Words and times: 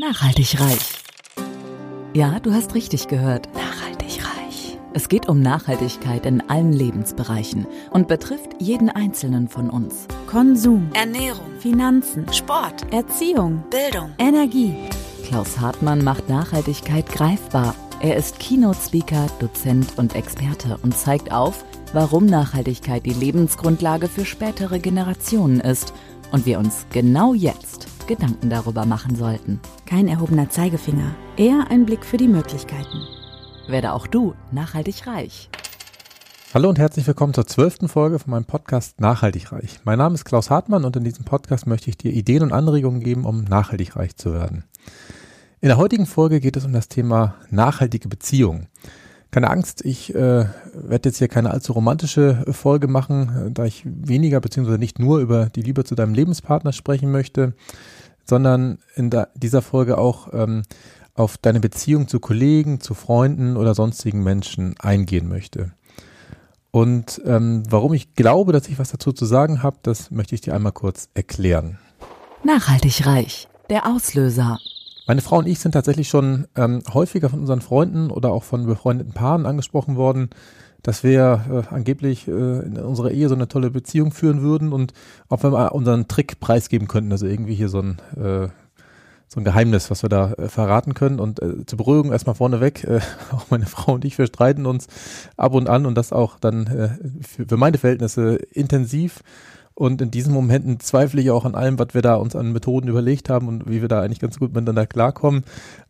Nachhaltig 0.00 0.60
reich. 0.60 1.02
Ja, 2.14 2.38
du 2.38 2.52
hast 2.52 2.76
richtig 2.76 3.08
gehört. 3.08 3.48
Nachhaltig 3.52 4.24
reich. 4.24 4.78
Es 4.94 5.08
geht 5.08 5.28
um 5.28 5.42
Nachhaltigkeit 5.42 6.24
in 6.24 6.40
allen 6.48 6.72
Lebensbereichen 6.72 7.66
und 7.90 8.06
betrifft 8.06 8.50
jeden 8.60 8.90
Einzelnen 8.90 9.48
von 9.48 9.68
uns. 9.68 10.06
Konsum, 10.28 10.88
Ernährung, 10.94 11.50
Finanzen, 11.58 12.32
Sport, 12.32 12.92
Erziehung, 12.92 13.64
Bildung. 13.70 14.12
Energie. 14.18 14.76
Klaus 15.24 15.58
Hartmann 15.58 16.04
macht 16.04 16.28
Nachhaltigkeit 16.28 17.08
greifbar. 17.08 17.74
Er 18.00 18.14
ist 18.14 18.38
Keynote-Speaker, 18.38 19.26
Dozent 19.40 19.98
und 19.98 20.14
Experte 20.14 20.78
und 20.80 20.96
zeigt 20.96 21.32
auf, 21.32 21.64
warum 21.92 22.26
Nachhaltigkeit 22.26 23.04
die 23.04 23.14
Lebensgrundlage 23.14 24.06
für 24.06 24.24
spätere 24.24 24.78
Generationen 24.78 25.58
ist 25.58 25.92
und 26.30 26.46
wir 26.46 26.60
uns 26.60 26.86
genau 26.92 27.34
jetzt 27.34 27.88
Gedanken 28.08 28.50
darüber 28.50 28.86
machen 28.86 29.14
sollten. 29.14 29.60
Kein 29.86 30.08
erhobener 30.08 30.50
Zeigefinger, 30.50 31.14
eher 31.36 31.70
ein 31.70 31.86
Blick 31.86 32.04
für 32.04 32.16
die 32.16 32.26
Möglichkeiten. 32.26 33.06
Werde 33.68 33.92
auch 33.92 34.08
du 34.08 34.34
nachhaltig 34.50 35.06
reich. 35.06 35.50
Hallo 36.54 36.70
und 36.70 36.78
herzlich 36.78 37.06
willkommen 37.06 37.34
zur 37.34 37.46
zwölften 37.46 37.88
Folge 37.88 38.18
von 38.18 38.30
meinem 38.30 38.46
Podcast 38.46 39.00
Nachhaltig 39.00 39.52
Reich. 39.52 39.80
Mein 39.84 39.98
Name 39.98 40.14
ist 40.14 40.24
Klaus 40.24 40.48
Hartmann 40.48 40.86
und 40.86 40.96
in 40.96 41.04
diesem 41.04 41.26
Podcast 41.26 41.66
möchte 41.66 41.90
ich 41.90 41.98
dir 41.98 42.10
Ideen 42.10 42.42
und 42.42 42.52
Anregungen 42.54 43.00
geben, 43.00 43.26
um 43.26 43.44
nachhaltig 43.44 43.96
reich 43.96 44.16
zu 44.16 44.32
werden. 44.32 44.64
In 45.60 45.68
der 45.68 45.76
heutigen 45.76 46.06
Folge 46.06 46.40
geht 46.40 46.56
es 46.56 46.64
um 46.64 46.72
das 46.72 46.88
Thema 46.88 47.34
nachhaltige 47.50 48.08
Beziehungen. 48.08 48.68
Keine 49.30 49.50
Angst, 49.50 49.84
ich 49.84 50.14
äh, 50.14 50.46
werde 50.72 51.08
jetzt 51.08 51.18
hier 51.18 51.28
keine 51.28 51.50
allzu 51.50 51.72
romantische 51.72 52.44
Folge 52.50 52.88
machen, 52.88 53.50
da 53.52 53.66
ich 53.66 53.82
weniger 53.84 54.40
beziehungsweise 54.40 54.78
nicht 54.78 54.98
nur 54.98 55.18
über 55.18 55.46
die 55.46 55.62
Liebe 55.62 55.84
zu 55.84 55.94
deinem 55.94 56.14
Lebenspartner 56.14 56.72
sprechen 56.72 57.10
möchte, 57.10 57.52
sondern 58.24 58.78
in 58.94 59.10
da, 59.10 59.28
dieser 59.34 59.60
Folge 59.60 59.98
auch 59.98 60.32
ähm, 60.32 60.62
auf 61.14 61.36
deine 61.36 61.60
Beziehung 61.60 62.08
zu 62.08 62.20
Kollegen, 62.20 62.80
zu 62.80 62.94
Freunden 62.94 63.56
oder 63.56 63.74
sonstigen 63.74 64.22
Menschen 64.22 64.74
eingehen 64.78 65.28
möchte. 65.28 65.72
Und 66.70 67.20
ähm, 67.24 67.62
warum 67.68 67.92
ich 67.94 68.14
glaube, 68.14 68.52
dass 68.52 68.68
ich 68.68 68.78
was 68.78 68.90
dazu 68.90 69.12
zu 69.12 69.26
sagen 69.26 69.62
habe, 69.62 69.78
das 69.82 70.10
möchte 70.10 70.34
ich 70.34 70.42
dir 70.42 70.54
einmal 70.54 70.72
kurz 70.72 71.08
erklären. 71.14 71.78
Nachhaltig 72.44 73.04
reich. 73.06 73.48
Der 73.68 73.86
Auslöser. 73.86 74.58
Meine 75.08 75.22
Frau 75.22 75.38
und 75.38 75.48
ich 75.48 75.58
sind 75.58 75.72
tatsächlich 75.72 76.10
schon 76.10 76.48
ähm, 76.54 76.82
häufiger 76.92 77.30
von 77.30 77.40
unseren 77.40 77.62
Freunden 77.62 78.10
oder 78.10 78.30
auch 78.30 78.44
von 78.44 78.66
befreundeten 78.66 79.14
Paaren 79.14 79.46
angesprochen 79.46 79.96
worden, 79.96 80.28
dass 80.82 81.02
wir 81.02 81.64
äh, 81.70 81.74
angeblich 81.74 82.28
äh, 82.28 82.30
in 82.30 82.76
unserer 82.76 83.10
Ehe 83.10 83.30
so 83.30 83.34
eine 83.34 83.48
tolle 83.48 83.70
Beziehung 83.70 84.12
führen 84.12 84.42
würden 84.42 84.74
und 84.74 84.92
ob 85.30 85.42
wir 85.42 85.48
mal 85.48 85.68
unseren 85.68 86.08
Trick 86.08 86.40
preisgeben 86.40 86.88
könnten, 86.88 87.10
also 87.10 87.26
irgendwie 87.26 87.54
hier 87.54 87.70
so 87.70 87.80
ein 87.80 87.98
äh, 88.22 88.48
so 89.30 89.40
ein 89.40 89.44
Geheimnis, 89.44 89.90
was 89.90 90.02
wir 90.02 90.10
da 90.10 90.32
äh, 90.32 90.48
verraten 90.48 90.92
können. 90.92 91.20
Und 91.20 91.40
äh, 91.42 91.64
zur 91.64 91.76
Beruhigung 91.78 92.12
erstmal 92.12 92.34
vorneweg, 92.34 92.84
äh, 92.84 93.00
auch 93.32 93.46
meine 93.50 93.66
Frau 93.66 93.94
und 93.94 94.04
ich, 94.04 94.18
wir 94.18 94.26
streiten 94.26 94.66
uns 94.66 94.88
ab 95.38 95.54
und 95.54 95.68
an 95.68 95.86
und 95.86 95.94
das 95.94 96.12
auch 96.12 96.38
dann 96.38 96.66
äh, 96.66 96.88
für, 97.26 97.46
für 97.46 97.56
meine 97.56 97.78
Verhältnisse 97.78 98.36
intensiv. 98.52 99.22
Und 99.78 100.02
in 100.02 100.10
diesen 100.10 100.34
Momenten 100.34 100.80
zweifle 100.80 101.20
ich 101.20 101.30
auch 101.30 101.44
an 101.44 101.54
allem, 101.54 101.78
was 101.78 101.94
wir 101.94 102.02
da 102.02 102.16
uns 102.16 102.34
an 102.34 102.50
Methoden 102.50 102.88
überlegt 102.88 103.28
haben 103.28 103.46
und 103.46 103.70
wie 103.70 103.80
wir 103.80 103.86
da 103.86 104.02
eigentlich 104.02 104.18
ganz 104.18 104.36
gut 104.36 104.52
miteinander 104.52 104.88
klarkommen. 104.88 105.44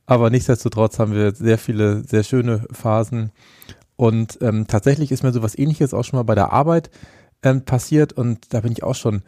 Aber 0.04 0.28
nichtsdestotrotz 0.28 0.98
haben 0.98 1.14
wir 1.14 1.34
sehr 1.34 1.56
viele, 1.56 2.04
sehr 2.06 2.22
schöne 2.22 2.66
Phasen. 2.70 3.32
Und 3.96 4.40
ähm, 4.42 4.66
tatsächlich 4.66 5.10
ist 5.10 5.22
mir 5.22 5.32
sowas 5.32 5.56
ähnliches 5.56 5.94
auch 5.94 6.02
schon 6.04 6.18
mal 6.18 6.24
bei 6.24 6.34
der 6.34 6.52
Arbeit 6.52 6.90
ähm, 7.42 7.64
passiert. 7.64 8.12
Und 8.12 8.52
da 8.52 8.60
bin 8.60 8.72
ich 8.72 8.82
auch 8.82 8.94
schon 8.94 9.22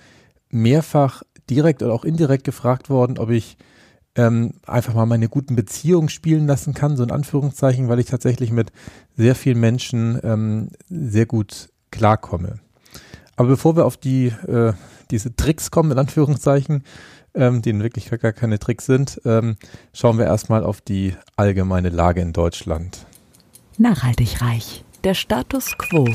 mehrfach 0.50 1.22
direkt 1.48 1.82
oder 1.82 1.94
auch 1.94 2.04
indirekt 2.04 2.44
gefragt 2.44 2.90
worden, 2.90 3.16
ob 3.16 3.30
ich 3.30 3.56
ähm, 4.14 4.52
einfach 4.66 4.92
mal 4.92 5.06
meine 5.06 5.30
guten 5.30 5.56
Beziehungen 5.56 6.10
spielen 6.10 6.46
lassen 6.46 6.74
kann, 6.74 6.98
so 6.98 7.02
in 7.02 7.12
Anführungszeichen, 7.12 7.88
weil 7.88 7.98
ich 7.98 8.06
tatsächlich 8.06 8.52
mit 8.52 8.72
sehr 9.16 9.34
vielen 9.34 9.58
Menschen 9.58 10.20
ähm, 10.22 10.68
sehr 10.90 11.24
gut 11.24 11.70
klarkomme. 11.90 12.60
Aber 13.40 13.48
bevor 13.48 13.74
wir 13.74 13.86
auf 13.86 13.96
die 13.96 14.26
äh, 14.26 14.74
diese 15.10 15.34
Tricks 15.34 15.70
kommen, 15.70 15.92
in 15.92 15.98
Anführungszeichen, 15.98 16.84
ähm, 17.32 17.62
die 17.62 17.70
in 17.70 17.82
Wirklichkeit 17.82 18.20
gar 18.20 18.34
keine 18.34 18.58
Tricks 18.58 18.84
sind, 18.84 19.18
ähm, 19.24 19.56
schauen 19.94 20.18
wir 20.18 20.26
erstmal 20.26 20.62
auf 20.62 20.82
die 20.82 21.14
allgemeine 21.36 21.88
Lage 21.88 22.20
in 22.20 22.34
Deutschland. 22.34 23.06
Nachhaltig 23.78 24.42
reich. 24.42 24.84
Der 25.04 25.14
Status 25.14 25.72
quo. 25.78 26.06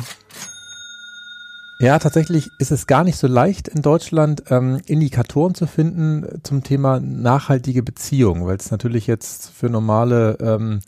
Ja, 1.80 1.98
tatsächlich 1.98 2.48
ist 2.60 2.70
es 2.70 2.86
gar 2.86 3.04
nicht 3.04 3.18
so 3.18 3.26
leicht 3.26 3.70
in 3.70 3.82
Deutschland 3.82 4.44
ähm, 4.52 4.80
Indikatoren 4.86 5.56
zu 5.56 5.66
finden 5.66 6.44
zum 6.44 6.62
Thema 6.62 7.00
nachhaltige 7.00 7.82
Beziehungen, 7.82 8.46
weil 8.46 8.58
es 8.58 8.70
natürlich 8.70 9.08
jetzt 9.08 9.50
für 9.50 9.72
normale, 9.72 10.38
ähm, 10.40 10.82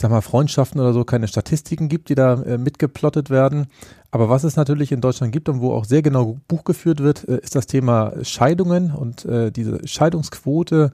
ich 0.00 0.02
sag 0.02 0.10
mal, 0.10 0.22
Freundschaften 0.22 0.80
oder 0.80 0.94
so 0.94 1.04
keine 1.04 1.28
Statistiken 1.28 1.90
gibt, 1.90 2.08
die 2.08 2.14
da 2.14 2.40
äh, 2.42 2.56
mitgeplottet 2.56 3.28
werden. 3.28 3.66
Aber 4.10 4.30
was 4.30 4.44
es 4.44 4.56
natürlich 4.56 4.92
in 4.92 5.02
Deutschland 5.02 5.30
gibt 5.30 5.50
und 5.50 5.60
wo 5.60 5.74
auch 5.74 5.84
sehr 5.84 6.00
genau 6.00 6.38
Buch 6.48 6.64
geführt 6.64 7.00
wird, 7.00 7.28
äh, 7.28 7.38
ist 7.42 7.54
das 7.54 7.66
Thema 7.66 8.14
Scheidungen 8.22 8.92
und 8.94 9.26
äh, 9.26 9.52
diese 9.52 9.86
Scheidungsquote, 9.86 10.92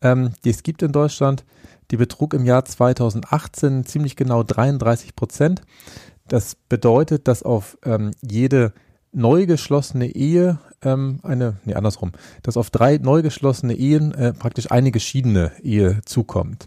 ähm, 0.00 0.30
die 0.44 0.48
es 0.48 0.62
gibt 0.62 0.80
in 0.80 0.92
Deutschland, 0.92 1.44
die 1.90 1.98
betrug 1.98 2.32
im 2.32 2.46
Jahr 2.46 2.64
2018 2.64 3.84
ziemlich 3.84 4.16
genau 4.16 4.42
33 4.42 5.14
Prozent. 5.14 5.60
Das 6.26 6.54
bedeutet, 6.54 7.28
dass 7.28 7.42
auf 7.42 7.76
ähm, 7.84 8.12
jede 8.22 8.72
neu 9.12 9.44
geschlossene 9.44 10.06
Ehe 10.06 10.58
ähm, 10.80 11.20
eine, 11.22 11.56
nee, 11.66 11.74
andersrum, 11.74 12.12
dass 12.44 12.56
auf 12.56 12.70
drei 12.70 12.96
neu 12.96 13.20
geschlossene 13.20 13.74
Ehen 13.74 14.14
äh, 14.14 14.32
praktisch 14.32 14.70
eine 14.70 14.90
geschiedene 14.90 15.52
Ehe 15.62 16.00
zukommt. 16.06 16.66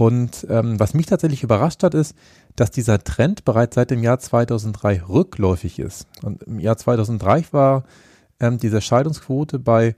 Und 0.00 0.46
ähm, 0.48 0.80
was 0.80 0.94
mich 0.94 1.04
tatsächlich 1.04 1.42
überrascht 1.42 1.82
hat, 1.82 1.92
ist, 1.92 2.16
dass 2.56 2.70
dieser 2.70 3.04
Trend 3.04 3.44
bereits 3.44 3.74
seit 3.74 3.90
dem 3.90 4.02
Jahr 4.02 4.18
2003 4.18 5.02
rückläufig 5.06 5.78
ist. 5.78 6.06
Und 6.22 6.42
im 6.44 6.58
Jahr 6.58 6.78
2003 6.78 7.44
war 7.50 7.84
ähm, 8.40 8.56
diese 8.56 8.80
Scheidungsquote 8.80 9.58
bei 9.58 9.94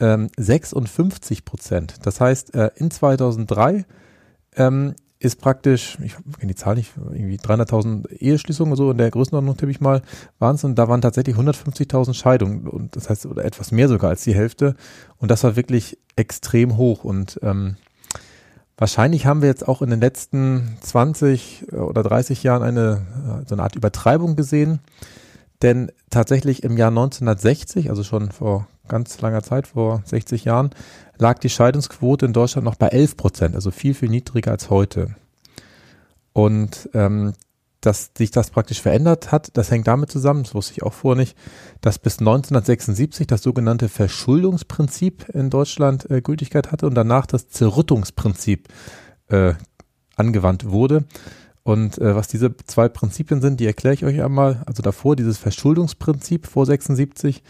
ähm, 0.00 0.28
56 0.36 1.46
Prozent. 1.46 1.94
Das 2.02 2.20
heißt, 2.20 2.54
äh, 2.54 2.72
in 2.74 2.90
2003 2.90 3.86
ähm, 4.56 4.94
ist 5.18 5.40
praktisch, 5.40 5.96
ich 6.04 6.12
kenne 6.38 6.52
die 6.52 6.54
Zahl 6.54 6.74
nicht, 6.74 6.92
irgendwie 6.98 7.38
300.000 7.38 8.06
Eheschließungen 8.18 8.76
so 8.76 8.90
in 8.90 8.98
der 8.98 9.10
Größenordnung 9.10 9.56
tippe 9.56 9.72
ich 9.72 9.80
mal, 9.80 10.02
waren 10.38 10.56
es 10.56 10.64
und 10.64 10.74
da 10.74 10.88
waren 10.88 11.00
tatsächlich 11.00 11.36
150.000 11.36 12.12
Scheidungen 12.12 12.68
und 12.68 12.96
das 12.96 13.08
heißt 13.08 13.24
oder 13.24 13.46
etwas 13.46 13.72
mehr 13.72 13.88
sogar 13.88 14.10
als 14.10 14.24
die 14.24 14.34
Hälfte 14.34 14.76
und 15.16 15.30
das 15.30 15.42
war 15.42 15.56
wirklich 15.56 15.96
extrem 16.16 16.76
hoch 16.76 17.02
und 17.02 17.40
ähm, 17.42 17.76
wahrscheinlich 18.78 19.26
haben 19.26 19.42
wir 19.42 19.48
jetzt 19.48 19.68
auch 19.68 19.82
in 19.82 19.90
den 19.90 20.00
letzten 20.00 20.78
20 20.80 21.72
oder 21.72 22.02
30 22.02 22.42
Jahren 22.42 22.62
eine 22.62 23.42
so 23.46 23.54
eine 23.54 23.62
Art 23.62 23.76
Übertreibung 23.76 24.36
gesehen, 24.36 24.78
denn 25.62 25.90
tatsächlich 26.10 26.62
im 26.62 26.76
Jahr 26.76 26.90
1960, 26.90 27.90
also 27.90 28.04
schon 28.04 28.30
vor 28.30 28.66
ganz 28.86 29.20
langer 29.20 29.42
Zeit, 29.42 29.66
vor 29.66 30.02
60 30.06 30.44
Jahren, 30.44 30.70
lag 31.18 31.38
die 31.38 31.50
Scheidungsquote 31.50 32.26
in 32.26 32.32
Deutschland 32.32 32.64
noch 32.64 32.76
bei 32.76 32.88
11 32.88 33.16
Prozent, 33.16 33.54
also 33.54 33.70
viel, 33.70 33.94
viel 33.94 34.08
niedriger 34.08 34.52
als 34.52 34.70
heute. 34.70 35.14
Und 36.32 36.88
ähm, 36.94 37.34
dass 37.80 38.10
sich 38.16 38.30
das 38.30 38.50
praktisch 38.50 38.82
verändert 38.82 39.30
hat, 39.30 39.56
das 39.56 39.70
hängt 39.70 39.86
damit 39.86 40.10
zusammen, 40.10 40.42
das 40.42 40.54
wusste 40.54 40.72
ich 40.72 40.82
auch 40.82 40.92
vorher 40.92 41.20
nicht, 41.20 41.36
dass 41.80 41.98
bis 41.98 42.18
1976 42.18 43.26
das 43.26 43.42
sogenannte 43.42 43.88
Verschuldungsprinzip 43.88 45.28
in 45.30 45.50
Deutschland 45.50 46.10
äh, 46.10 46.20
Gültigkeit 46.20 46.72
hatte 46.72 46.86
und 46.86 46.94
danach 46.94 47.26
das 47.26 47.48
Zerrüttungsprinzip 47.48 48.68
äh, 49.28 49.54
angewandt 50.16 50.70
wurde. 50.70 51.04
Und 51.62 51.98
äh, 51.98 52.16
was 52.16 52.28
diese 52.28 52.56
zwei 52.56 52.88
Prinzipien 52.88 53.40
sind, 53.40 53.60
die 53.60 53.66
erkläre 53.66 53.94
ich 53.94 54.04
euch 54.04 54.22
einmal. 54.22 54.62
Also 54.66 54.82
davor 54.82 55.16
dieses 55.16 55.38
Verschuldungsprinzip 55.38 56.46
vor 56.46 56.66
76, 56.66 57.42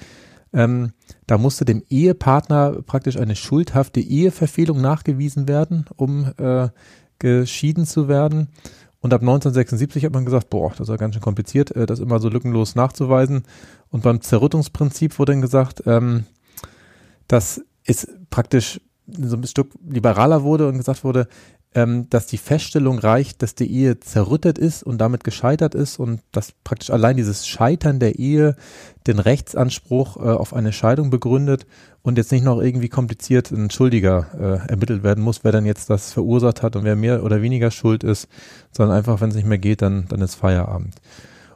ähm, 0.52 0.92
da 1.26 1.38
musste 1.38 1.64
dem 1.64 1.82
Ehepartner 1.88 2.82
praktisch 2.82 3.16
eine 3.16 3.36
schuldhafte 3.36 4.00
Eheverfehlung 4.00 4.80
nachgewiesen 4.80 5.46
werden, 5.46 5.86
um 5.96 6.32
äh, 6.36 6.68
geschieden 7.18 7.86
zu 7.86 8.08
werden. 8.08 8.48
Und 9.00 9.14
ab 9.14 9.20
1976 9.20 10.04
hat 10.04 10.12
man 10.12 10.24
gesagt, 10.24 10.50
boah, 10.50 10.70
das 10.70 10.80
ist 10.80 10.88
ja 10.88 10.96
ganz 10.96 11.14
schön 11.14 11.22
kompliziert, 11.22 11.74
äh, 11.76 11.86
das 11.86 12.00
immer 12.00 12.18
so 12.18 12.28
lückenlos 12.28 12.74
nachzuweisen. 12.74 13.44
Und 13.90 14.02
beim 14.02 14.20
Zerrüttungsprinzip 14.20 15.18
wurde 15.18 15.32
dann 15.32 15.40
gesagt, 15.40 15.82
ähm, 15.86 16.24
dass 17.28 17.62
es 17.84 18.08
praktisch 18.30 18.80
so 19.06 19.36
ein 19.36 19.46
Stück 19.46 19.70
liberaler 19.88 20.42
wurde 20.42 20.68
und 20.68 20.76
gesagt 20.76 21.04
wurde, 21.04 21.28
ähm, 21.74 22.08
dass 22.08 22.26
die 22.26 22.38
Feststellung 22.38 22.98
reicht, 22.98 23.42
dass 23.42 23.54
die 23.54 23.70
Ehe 23.70 24.00
zerrüttet 24.00 24.58
ist 24.58 24.82
und 24.82 24.98
damit 24.98 25.22
gescheitert 25.22 25.74
ist 25.74 25.98
und 25.98 26.20
dass 26.32 26.52
praktisch 26.64 26.90
allein 26.90 27.16
dieses 27.16 27.46
Scheitern 27.46 28.00
der 28.00 28.18
Ehe 28.18 28.56
den 29.06 29.18
Rechtsanspruch 29.18 30.16
äh, 30.16 30.20
auf 30.20 30.54
eine 30.54 30.72
Scheidung 30.72 31.10
begründet 31.10 31.66
und 32.02 32.16
jetzt 32.16 32.32
nicht 32.32 32.44
noch 32.44 32.60
irgendwie 32.60 32.88
kompliziert 32.88 33.50
ein 33.50 33.70
Schuldiger 33.70 34.62
äh, 34.66 34.70
ermittelt 34.70 35.02
werden 35.02 35.22
muss, 35.22 35.44
wer 35.44 35.52
dann 35.52 35.66
jetzt 35.66 35.90
das 35.90 36.12
verursacht 36.12 36.62
hat 36.62 36.74
und 36.74 36.84
wer 36.84 36.96
mehr 36.96 37.22
oder 37.22 37.42
weniger 37.42 37.70
schuld 37.70 38.02
ist, 38.02 38.28
sondern 38.72 38.96
einfach, 38.96 39.20
wenn 39.20 39.28
es 39.28 39.36
nicht 39.36 39.46
mehr 39.46 39.58
geht, 39.58 39.82
dann, 39.82 40.06
dann 40.08 40.22
ist 40.22 40.36
Feierabend. 40.36 40.94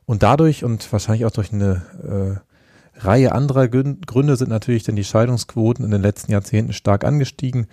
Und 0.04 0.22
dadurch 0.22 0.62
und 0.62 0.92
wahrscheinlich 0.92 1.24
auch 1.24 1.30
durch 1.30 1.52
eine 1.52 1.82
äh, 2.02 2.52
Reihe 2.94 3.32
anderer 3.32 3.68
Gründe 3.68 4.36
sind 4.36 4.50
natürlich 4.50 4.82
dann 4.84 4.96
die 4.96 5.04
Scheidungsquoten 5.04 5.84
in 5.84 5.90
den 5.90 6.02
letzten 6.02 6.30
Jahrzehnten 6.30 6.72
stark 6.72 7.04
angestiegen 7.04 7.66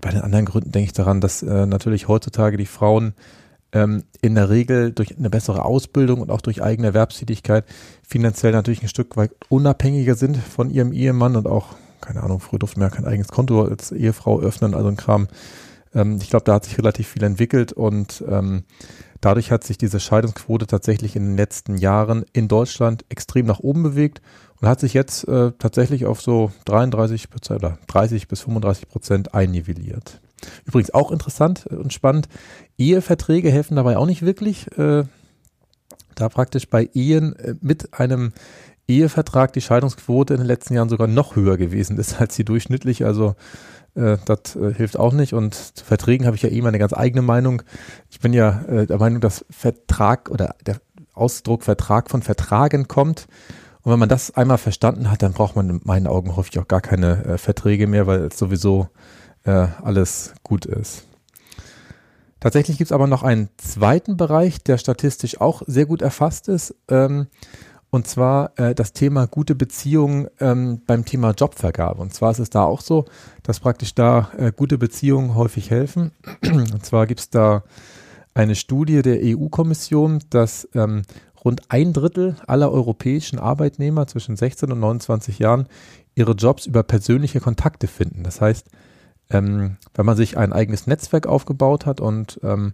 bei 0.00 0.10
den 0.10 0.20
anderen 0.20 0.44
Gründen 0.44 0.72
denke 0.72 0.86
ich 0.86 0.92
daran, 0.92 1.20
dass 1.20 1.42
äh, 1.42 1.66
natürlich 1.66 2.08
heutzutage 2.08 2.56
die 2.56 2.66
Frauen 2.66 3.14
ähm, 3.72 4.04
in 4.22 4.34
der 4.34 4.50
Regel 4.50 4.92
durch 4.92 5.16
eine 5.16 5.30
bessere 5.30 5.64
Ausbildung 5.64 6.20
und 6.20 6.30
auch 6.30 6.40
durch 6.40 6.62
eigene 6.62 6.88
Erwerbstätigkeit 6.88 7.64
finanziell 8.06 8.52
natürlich 8.52 8.82
ein 8.82 8.88
Stück 8.88 9.16
weit 9.16 9.32
unabhängiger 9.48 10.14
sind 10.14 10.36
von 10.36 10.70
ihrem 10.70 10.92
Ehemann 10.92 11.36
und 11.36 11.46
auch, 11.46 11.74
keine 12.00 12.22
Ahnung, 12.22 12.40
früher 12.40 12.58
durfte 12.58 12.78
man 12.78 12.90
ja 12.90 12.94
kein 12.94 13.06
eigenes 13.06 13.28
Konto 13.28 13.62
als 13.62 13.92
Ehefrau 13.92 14.40
öffnen, 14.40 14.74
also 14.74 14.88
ein 14.88 14.96
Kram. 14.96 15.28
Ähm, 15.94 16.18
ich 16.22 16.30
glaube, 16.30 16.44
da 16.44 16.54
hat 16.54 16.64
sich 16.64 16.78
relativ 16.78 17.08
viel 17.08 17.22
entwickelt 17.24 17.72
und 17.72 18.24
ähm, 18.28 18.64
dadurch 19.20 19.50
hat 19.50 19.64
sich 19.64 19.78
diese 19.78 20.00
Scheidungsquote 20.00 20.66
tatsächlich 20.66 21.16
in 21.16 21.24
den 21.24 21.36
letzten 21.36 21.78
Jahren 21.78 22.24
in 22.32 22.48
Deutschland 22.48 23.04
extrem 23.08 23.46
nach 23.46 23.60
oben 23.60 23.82
bewegt 23.82 24.20
und 24.60 24.68
hat 24.68 24.80
sich 24.80 24.94
jetzt 24.94 25.26
äh, 25.28 25.52
tatsächlich 25.58 26.06
auf 26.06 26.20
so 26.20 26.52
33% 26.66 27.56
oder 27.56 27.78
30 27.86 28.28
bis 28.28 28.40
35 28.40 28.88
Prozent 28.88 29.34
einnivelliert. 29.34 30.20
Übrigens 30.64 30.92
auch 30.92 31.10
interessant 31.10 31.66
und 31.66 31.92
spannend, 31.92 32.28
Eheverträge 32.78 33.50
helfen 33.50 33.76
dabei 33.76 33.96
auch 33.96 34.06
nicht 34.06 34.22
wirklich. 34.22 34.66
Äh, 34.78 35.04
da 36.14 36.28
praktisch 36.28 36.68
bei 36.68 36.88
Ehen 36.94 37.36
äh, 37.36 37.54
mit 37.60 37.98
einem 37.98 38.32
Ehevertrag 38.88 39.52
die 39.52 39.60
Scheidungsquote 39.60 40.34
in 40.34 40.40
den 40.40 40.46
letzten 40.46 40.74
Jahren 40.74 40.88
sogar 40.88 41.08
noch 41.08 41.36
höher 41.36 41.56
gewesen 41.56 41.98
ist 41.98 42.20
als 42.20 42.36
die 42.36 42.44
durchschnittliche. 42.44 43.06
Also 43.06 43.34
äh, 43.96 44.18
das 44.24 44.56
äh, 44.56 44.74
hilft 44.74 44.98
auch 44.98 45.12
nicht. 45.12 45.32
Und 45.32 45.54
zu 45.54 45.84
Verträgen 45.84 46.26
habe 46.26 46.36
ich 46.36 46.42
ja 46.42 46.50
eh 46.50 46.62
meine 46.62 46.78
ganz 46.78 46.92
eigene 46.92 47.22
Meinung. 47.22 47.62
Ich 48.10 48.20
bin 48.20 48.32
ja 48.32 48.62
äh, 48.68 48.86
der 48.86 48.98
Meinung, 48.98 49.20
dass 49.20 49.44
Vertrag 49.50 50.30
oder 50.30 50.54
der 50.64 50.76
Ausdruck 51.14 51.64
Vertrag 51.64 52.10
von 52.10 52.22
Vertragen 52.22 52.88
kommt. 52.88 53.26
Und 53.82 53.92
wenn 53.92 53.98
man 53.98 54.08
das 54.08 54.34
einmal 54.36 54.58
verstanden 54.58 55.10
hat, 55.10 55.22
dann 55.22 55.32
braucht 55.32 55.56
man 55.56 55.70
in 55.70 55.80
meinen 55.84 56.06
Augen 56.06 56.36
häufig 56.36 56.58
auch 56.58 56.68
gar 56.68 56.80
keine 56.80 57.24
äh, 57.24 57.38
Verträge 57.38 57.86
mehr, 57.86 58.06
weil 58.06 58.24
es 58.24 58.38
sowieso 58.38 58.88
äh, 59.44 59.68
alles 59.82 60.34
gut 60.42 60.66
ist. 60.66 61.04
Tatsächlich 62.40 62.78
gibt 62.78 62.88
es 62.88 62.92
aber 62.92 63.06
noch 63.06 63.22
einen 63.22 63.48
zweiten 63.56 64.16
Bereich, 64.16 64.62
der 64.62 64.78
statistisch 64.78 65.40
auch 65.40 65.62
sehr 65.66 65.86
gut 65.86 66.02
erfasst 66.02 66.48
ist. 66.48 66.74
Ähm, 66.88 67.28
und 67.90 68.06
zwar 68.06 68.52
äh, 68.58 68.74
das 68.74 68.92
Thema 68.92 69.26
gute 69.26 69.54
Beziehungen 69.54 70.28
ähm, 70.40 70.82
beim 70.86 71.04
Thema 71.04 71.30
Jobvergabe. 71.30 72.02
Und 72.02 72.12
zwar 72.12 72.30
ist 72.32 72.40
es 72.40 72.50
da 72.50 72.64
auch 72.64 72.80
so, 72.80 73.06
dass 73.42 73.60
praktisch 73.60 73.94
da 73.94 74.30
äh, 74.36 74.52
gute 74.54 74.76
Beziehungen 74.78 75.34
häufig 75.34 75.70
helfen. 75.70 76.12
Und 76.42 76.84
zwar 76.84 77.06
gibt 77.06 77.20
es 77.20 77.30
da 77.30 77.62
eine 78.34 78.54
Studie 78.54 79.02
der 79.02 79.20
EU-Kommission, 79.22 80.18
dass 80.30 80.68
ähm, 80.74 81.02
rund 81.44 81.62
ein 81.68 81.92
Drittel 81.92 82.36
aller 82.46 82.70
europäischen 82.70 83.38
Arbeitnehmer 83.38 84.06
zwischen 84.06 84.36
16 84.36 84.72
und 84.72 84.80
29 84.80 85.38
Jahren 85.38 85.68
ihre 86.14 86.32
Jobs 86.32 86.66
über 86.66 86.82
persönliche 86.82 87.40
Kontakte 87.40 87.86
finden. 87.86 88.24
Das 88.24 88.40
heißt, 88.40 88.68
ähm, 89.30 89.76
wenn 89.94 90.06
man 90.06 90.16
sich 90.16 90.36
ein 90.36 90.52
eigenes 90.52 90.86
Netzwerk 90.86 91.26
aufgebaut 91.26 91.86
hat 91.86 92.00
und 92.00 92.40
ähm, 92.42 92.72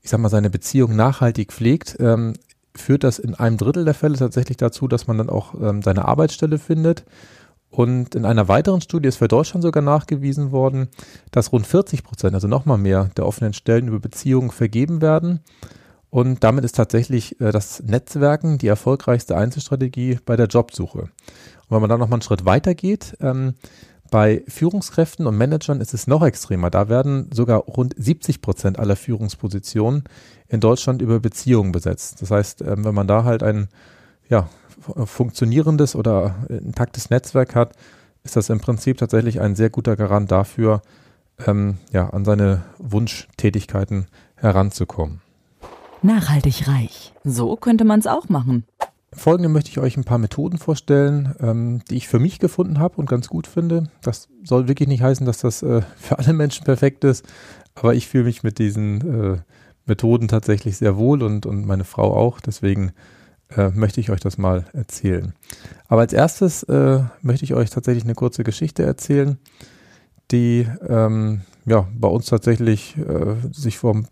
ich 0.00 0.10
sag 0.10 0.20
mal 0.20 0.28
seine 0.28 0.50
Beziehung 0.50 0.96
nachhaltig 0.96 1.52
pflegt, 1.52 1.96
ähm, 1.98 2.34
führt 2.76 3.04
das 3.04 3.18
in 3.18 3.34
einem 3.34 3.56
Drittel 3.56 3.84
der 3.84 3.94
Fälle 3.94 4.16
tatsächlich 4.16 4.56
dazu, 4.56 4.88
dass 4.88 5.06
man 5.06 5.18
dann 5.18 5.30
auch 5.30 5.54
ähm, 5.54 5.82
seine 5.82 6.06
Arbeitsstelle 6.06 6.58
findet. 6.58 7.04
Und 7.70 8.14
in 8.14 8.24
einer 8.24 8.46
weiteren 8.46 8.80
Studie 8.80 9.08
ist 9.08 9.16
für 9.16 9.26
Deutschland 9.26 9.62
sogar 9.62 9.82
nachgewiesen 9.82 10.52
worden, 10.52 10.88
dass 11.32 11.50
rund 11.52 11.66
40 11.66 12.04
Prozent, 12.04 12.34
also 12.34 12.46
nochmal 12.46 12.78
mehr 12.78 13.10
der 13.16 13.26
offenen 13.26 13.52
Stellen 13.52 13.88
über 13.88 13.98
Beziehungen 13.98 14.50
vergeben 14.50 15.02
werden. 15.02 15.40
Und 16.08 16.44
damit 16.44 16.64
ist 16.64 16.76
tatsächlich 16.76 17.40
äh, 17.40 17.50
das 17.50 17.82
Netzwerken 17.82 18.58
die 18.58 18.68
erfolgreichste 18.68 19.36
Einzelstrategie 19.36 20.18
bei 20.24 20.36
der 20.36 20.46
Jobsuche. 20.46 20.98
Und 21.00 21.10
wenn 21.70 21.80
man 21.80 21.90
dann 21.90 21.98
nochmal 21.98 22.18
einen 22.18 22.22
Schritt 22.22 22.44
weiter 22.44 22.74
geht, 22.74 23.16
ähm, 23.20 23.54
bei 24.10 24.42
Führungskräften 24.46 25.26
und 25.26 25.36
Managern 25.36 25.80
ist 25.80 25.94
es 25.94 26.06
noch 26.06 26.22
extremer. 26.22 26.70
Da 26.70 26.88
werden 26.88 27.30
sogar 27.32 27.60
rund 27.60 27.94
70 27.96 28.40
Prozent 28.42 28.78
aller 28.78 28.96
Führungspositionen 28.96 30.04
in 30.48 30.60
Deutschland 30.60 31.02
über 31.02 31.20
Beziehungen 31.20 31.72
besetzt. 31.72 32.22
Das 32.22 32.30
heißt, 32.30 32.62
ähm, 32.62 32.84
wenn 32.84 32.94
man 32.94 33.06
da 33.06 33.24
halt 33.24 33.42
ein 33.42 33.68
ja, 34.28 34.48
funktionierendes 35.04 35.96
oder 35.96 36.36
intaktes 36.48 37.10
Netzwerk 37.10 37.54
hat, 37.54 37.74
ist 38.22 38.36
das 38.36 38.48
im 38.50 38.60
Prinzip 38.60 38.98
tatsächlich 38.98 39.40
ein 39.40 39.54
sehr 39.54 39.70
guter 39.70 39.96
Garant 39.96 40.30
dafür, 40.30 40.82
ähm, 41.46 41.78
ja, 41.92 42.10
an 42.10 42.24
seine 42.24 42.62
Wunschtätigkeiten 42.78 44.06
heranzukommen. 44.36 45.20
Nachhaltig 46.02 46.68
reich. 46.68 47.12
So 47.24 47.56
könnte 47.56 47.84
man 47.84 48.00
es 48.00 48.06
auch 48.06 48.28
machen. 48.28 48.64
Folgende 49.16 49.48
möchte 49.48 49.70
ich 49.70 49.78
euch 49.78 49.96
ein 49.96 50.04
paar 50.04 50.18
Methoden 50.18 50.58
vorstellen, 50.58 51.34
ähm, 51.40 51.82
die 51.90 51.96
ich 51.96 52.08
für 52.08 52.18
mich 52.18 52.38
gefunden 52.38 52.78
habe 52.78 52.96
und 52.96 53.08
ganz 53.08 53.28
gut 53.28 53.46
finde. 53.46 53.84
Das 54.02 54.28
soll 54.42 54.68
wirklich 54.68 54.88
nicht 54.88 55.02
heißen, 55.02 55.26
dass 55.26 55.38
das 55.38 55.62
äh, 55.62 55.82
für 55.96 56.18
alle 56.18 56.32
Menschen 56.32 56.64
perfekt 56.64 57.04
ist, 57.04 57.24
aber 57.74 57.94
ich 57.94 58.08
fühle 58.08 58.24
mich 58.24 58.42
mit 58.42 58.58
diesen 58.58 59.34
äh, 59.34 59.38
Methoden 59.86 60.28
tatsächlich 60.28 60.76
sehr 60.76 60.96
wohl 60.96 61.22
und, 61.22 61.46
und 61.46 61.66
meine 61.66 61.84
Frau 61.84 62.14
auch. 62.14 62.40
Deswegen 62.40 62.92
äh, 63.56 63.70
möchte 63.70 64.00
ich 64.00 64.10
euch 64.10 64.20
das 64.20 64.38
mal 64.38 64.64
erzählen. 64.72 65.34
Aber 65.88 66.00
als 66.00 66.12
erstes 66.12 66.62
äh, 66.64 67.00
möchte 67.22 67.44
ich 67.44 67.54
euch 67.54 67.70
tatsächlich 67.70 68.04
eine 68.04 68.14
kurze 68.14 68.44
Geschichte 68.44 68.82
erzählen, 68.82 69.38
die 70.30 70.66
ähm, 70.88 71.42
ja, 71.66 71.86
bei 71.94 72.08
uns 72.08 72.26
tatsächlich 72.26 72.96
äh, 72.98 73.36
sich 73.52 73.78
vor 73.78 73.94
ein 73.94 74.08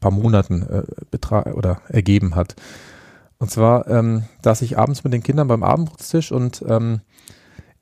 paar 0.00 0.10
Monaten 0.10 0.62
äh, 0.62 1.50
oder 1.52 1.80
ergeben 1.88 2.36
hat. 2.36 2.54
Und 3.44 3.50
zwar 3.50 3.86
ähm, 3.88 4.22
saß 4.42 4.62
ich 4.62 4.78
abends 4.78 5.04
mit 5.04 5.12
den 5.12 5.22
Kindern 5.22 5.48
beim 5.48 5.62
Abendbrotstisch 5.62 6.32
und 6.32 6.64
ähm, 6.66 7.02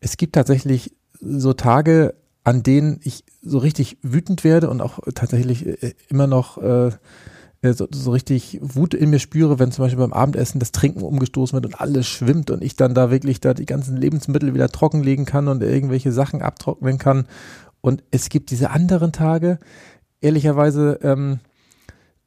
es 0.01 0.17
gibt 0.17 0.35
tatsächlich 0.35 0.97
so 1.21 1.53
Tage, 1.53 2.17
an 2.43 2.65
denen 2.65 2.99
ich 3.05 3.25
so 3.43 3.59
richtig 3.59 3.99
wütend 4.03 4.43
werde 4.43 4.69
und 4.69 4.81
auch 4.81 4.99
tatsächlich 5.15 5.65
äh, 5.65 5.95
immer 6.09 6.27
noch 6.27 6.59
äh, 6.61 6.91
so, 7.63 7.87
so 7.93 8.11
richtig 8.11 8.59
Wut 8.61 8.93
in 8.93 9.11
mir 9.11 9.21
spüre, 9.21 9.61
wenn 9.61 9.71
zum 9.71 9.85
Beispiel 9.85 10.01
beim 10.01 10.13
Abendessen 10.13 10.59
das 10.59 10.73
Trinken 10.73 11.03
umgestoßen 11.03 11.55
wird 11.55 11.67
und 11.67 11.81
alles 11.81 12.09
schwimmt 12.09 12.51
und 12.51 12.65
ich 12.65 12.75
dann 12.75 12.93
da 12.93 13.13
wirklich 13.13 13.39
da 13.39 13.55
die 13.55 13.65
ganzen 13.65 13.97
Lebensmittel 13.97 14.55
wieder 14.55 14.69
trockenlegen 14.69 15.27
kann 15.27 15.47
und 15.47 15.63
irgendwelche 15.63 16.11
Sachen 16.11 16.43
abtrocknen 16.43 16.99
kann. 16.99 17.29
Und 17.81 18.03
es 18.11 18.31
gibt 18.31 18.51
diese 18.51 18.71
anderen 18.71 19.13
Tage, 19.13 19.61
ehrlicherweise 20.21 20.99
ähm, 21.05 21.39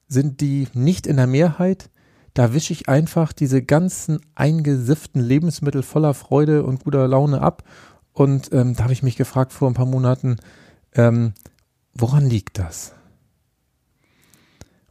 sind 0.08 0.40
die 0.40 0.70
nicht 0.74 1.06
in 1.06 1.18
der 1.18 1.28
Mehrheit, 1.28 1.90
da 2.36 2.54
wische 2.54 2.74
ich 2.74 2.90
einfach 2.90 3.34
diese 3.34 3.64
ganzen 3.64 4.20
eingesifften 4.36 5.22
Lebensmittel 5.22 5.84
voller 5.84 6.14
Freude 6.14 6.64
und 6.64 6.84
guter 6.84 7.08
Laune 7.08 7.42
ab. 7.42 7.64
Und 8.12 8.52
ähm, 8.52 8.76
da 8.76 8.84
habe 8.84 8.94
ich 8.94 9.04
mich 9.04 9.16
gefragt 9.16 9.54
vor 9.54 9.70
ein 9.70 9.74
paar 9.74 9.86
Monaten, 9.86 10.36
ähm, 10.94 11.34
woran 11.94 12.30
liegt 12.30 12.60
das? 12.60 12.94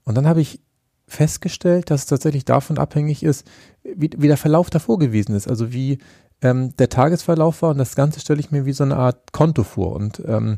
Und 0.04 0.16
dann 0.16 0.26
habe 0.26 0.40
ich 0.40 0.60
festgestellt, 1.06 1.90
dass 1.90 2.02
es 2.02 2.06
tatsächlich 2.06 2.46
davon 2.46 2.78
abhängig 2.78 3.22
ist, 3.22 3.46
wie, 3.82 4.10
wie 4.16 4.28
der 4.28 4.38
Verlauf 4.38 4.70
davor 4.70 4.98
gewesen 4.98 5.34
ist. 5.34 5.46
Also 5.46 5.70
wie 5.70 5.98
ähm, 6.40 6.74
der 6.78 6.88
Tagesverlauf 6.88 7.60
war. 7.60 7.70
Und 7.70 7.78
das 7.78 7.94
Ganze 7.94 8.20
stelle 8.20 8.40
ich 8.40 8.52
mir 8.52 8.64
wie 8.64 8.72
so 8.72 8.84
eine 8.84 8.96
Art 8.96 9.32
Konto 9.32 9.64
vor. 9.64 9.92
Und 9.92 10.22
ähm, 10.26 10.56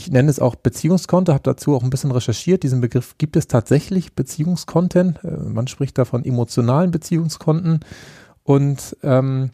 ich 0.00 0.10
nenne 0.10 0.30
es 0.30 0.40
auch 0.40 0.54
Beziehungskonto, 0.54 1.32
habe 1.32 1.42
dazu 1.42 1.74
auch 1.74 1.82
ein 1.82 1.90
bisschen 1.90 2.10
recherchiert. 2.10 2.62
Diesen 2.62 2.80
Begriff 2.80 3.18
gibt 3.18 3.36
es 3.36 3.48
tatsächlich, 3.48 4.14
Beziehungskonten. 4.14 5.18
Äh, 5.22 5.48
man 5.48 5.66
spricht 5.66 5.98
da 5.98 6.04
von 6.04 6.24
emotionalen 6.24 6.90
Beziehungskonten 6.90 7.80
und 8.42 8.96
ähm, 9.02 9.50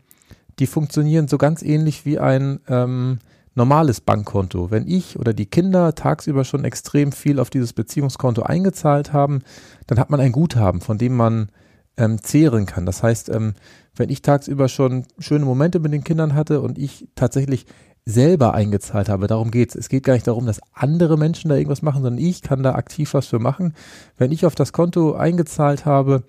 die 0.59 0.67
funktionieren 0.67 1.27
so 1.27 1.37
ganz 1.37 1.63
ähnlich 1.63 2.07
wie 2.07 2.19
ein 2.19 2.61
ähm, 2.69 3.19
normales 3.55 4.01
Bankkonto. 4.01 4.71
Wenn 4.71 4.87
ich 4.87 5.19
oder 5.19 5.35
die 5.35 5.47
Kinder 5.47 5.95
tagsüber 5.95 6.45
schon 6.45 6.65
extrem 6.65 7.11
viel 7.11 7.41
auf 7.41 7.51
dieses 7.51 7.73
Beziehungskonto 7.73 8.43
eingezahlt 8.43 9.13
haben, 9.13 9.43
dann 9.89 9.99
hat 9.99 10.11
man 10.11 10.21
ein 10.21 10.33
Guthaben, 10.33 10.81
von 10.81 10.97
dem 10.97 11.17
man 11.17 11.49
ähm, 11.97 12.23
zehren 12.23 12.67
kann. 12.67 12.87
Das 12.87 13.03
heißt, 13.03 13.31
ähm, 13.31 13.55
wenn 13.97 14.11
ich 14.11 14.23
tagsüber 14.23 14.69
schon 14.69 15.07
schöne 15.19 15.45
Momente 15.45 15.81
mit 15.81 15.93
den 15.93 16.05
Kindern 16.05 16.35
hatte 16.35 16.61
und 16.61 16.79
ich 16.79 17.09
tatsächlich 17.17 17.67
selber 18.07 18.55
eingezahlt 18.55 19.09
habe. 19.09 19.27
Darum 19.27 19.51
geht's. 19.51 19.75
Es 19.75 19.89
geht 19.89 20.05
gar 20.05 20.15
nicht 20.15 20.29
darum, 20.29 20.47
dass 20.47 20.61
andere 20.73 21.19
Menschen 21.19 21.49
da 21.49 21.57
irgendwas 21.57 21.83
machen, 21.83 22.03
sondern 22.03 22.25
ich 22.25 22.41
kann 22.41 22.63
da 22.63 22.77
aktiv 22.77 23.13
was 23.15 23.27
für 23.27 23.41
machen. 23.41 23.75
Wenn 24.17 24.31
ich 24.31 24.47
auf 24.47 24.55
das 24.55 24.73
Konto 24.73 25.15
eingezahlt 25.15 25.85
habe, 25.85 26.23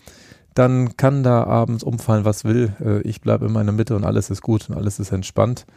dann 0.55 0.98
kann 0.98 1.22
da 1.22 1.43
abends 1.43 1.84
umfallen, 1.84 2.25
was 2.25 2.43
will. 2.43 2.75
Äh, 2.84 3.01
ich 3.01 3.22
bleibe 3.22 3.46
in 3.46 3.53
meiner 3.53 3.72
Mitte 3.72 3.96
und 3.96 4.05
alles 4.05 4.31
ist 4.31 4.41
gut 4.41 4.67
und 4.69 4.75
alles 4.75 5.00
ist 5.00 5.12
entspannt. 5.12 5.67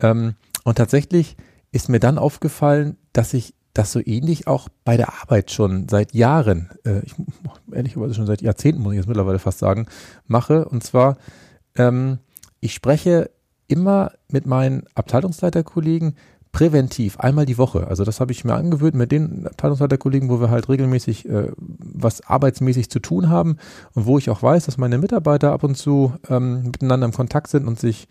Ähm, 0.00 0.34
und 0.64 0.78
tatsächlich 0.78 1.36
ist 1.70 1.90
mir 1.90 2.00
dann 2.00 2.16
aufgefallen, 2.16 2.96
dass 3.12 3.34
ich 3.34 3.54
das 3.74 3.92
so 3.92 4.00
ähnlich 4.02 4.46
auch 4.46 4.70
bei 4.84 4.96
der 4.96 5.20
Arbeit 5.20 5.50
schon 5.50 5.86
seit 5.90 6.14
Jahren, 6.14 6.70
äh, 6.86 7.00
ich 7.00 7.14
ehrlicherweise 7.70 8.14
schon 8.14 8.26
seit 8.26 8.40
Jahrzehnten, 8.40 8.80
muss 8.80 8.94
ich 8.94 8.98
jetzt 8.98 9.08
mittlerweile 9.08 9.38
fast 9.38 9.58
sagen, 9.58 9.86
mache. 10.26 10.64
Und 10.64 10.82
zwar, 10.82 11.18
ähm, 11.76 12.18
ich 12.60 12.72
spreche 12.72 13.30
immer 13.68 14.12
mit 14.30 14.46
meinen 14.46 14.84
Abteilungsleiterkollegen 14.94 16.16
präventiv 16.52 17.20
einmal 17.20 17.44
die 17.44 17.58
Woche. 17.58 17.86
Also 17.86 18.04
das 18.04 18.18
habe 18.18 18.32
ich 18.32 18.44
mir 18.44 18.54
angewöhnt 18.54 18.94
mit 18.94 19.12
den 19.12 19.46
Abteilungsleiterkollegen, 19.46 20.30
wo 20.30 20.40
wir 20.40 20.50
halt 20.50 20.68
regelmäßig 20.68 21.28
äh, 21.28 21.52
was 21.58 22.22
arbeitsmäßig 22.26 22.88
zu 22.88 22.98
tun 22.98 23.28
haben 23.28 23.58
und 23.92 24.06
wo 24.06 24.16
ich 24.16 24.30
auch 24.30 24.42
weiß, 24.42 24.64
dass 24.64 24.78
meine 24.78 24.96
Mitarbeiter 24.96 25.52
ab 25.52 25.64
und 25.64 25.76
zu 25.76 26.14
ähm, 26.30 26.62
miteinander 26.62 27.06
im 27.06 27.12
Kontakt 27.12 27.48
sind 27.48 27.68
und 27.68 27.78
sich 27.78 28.08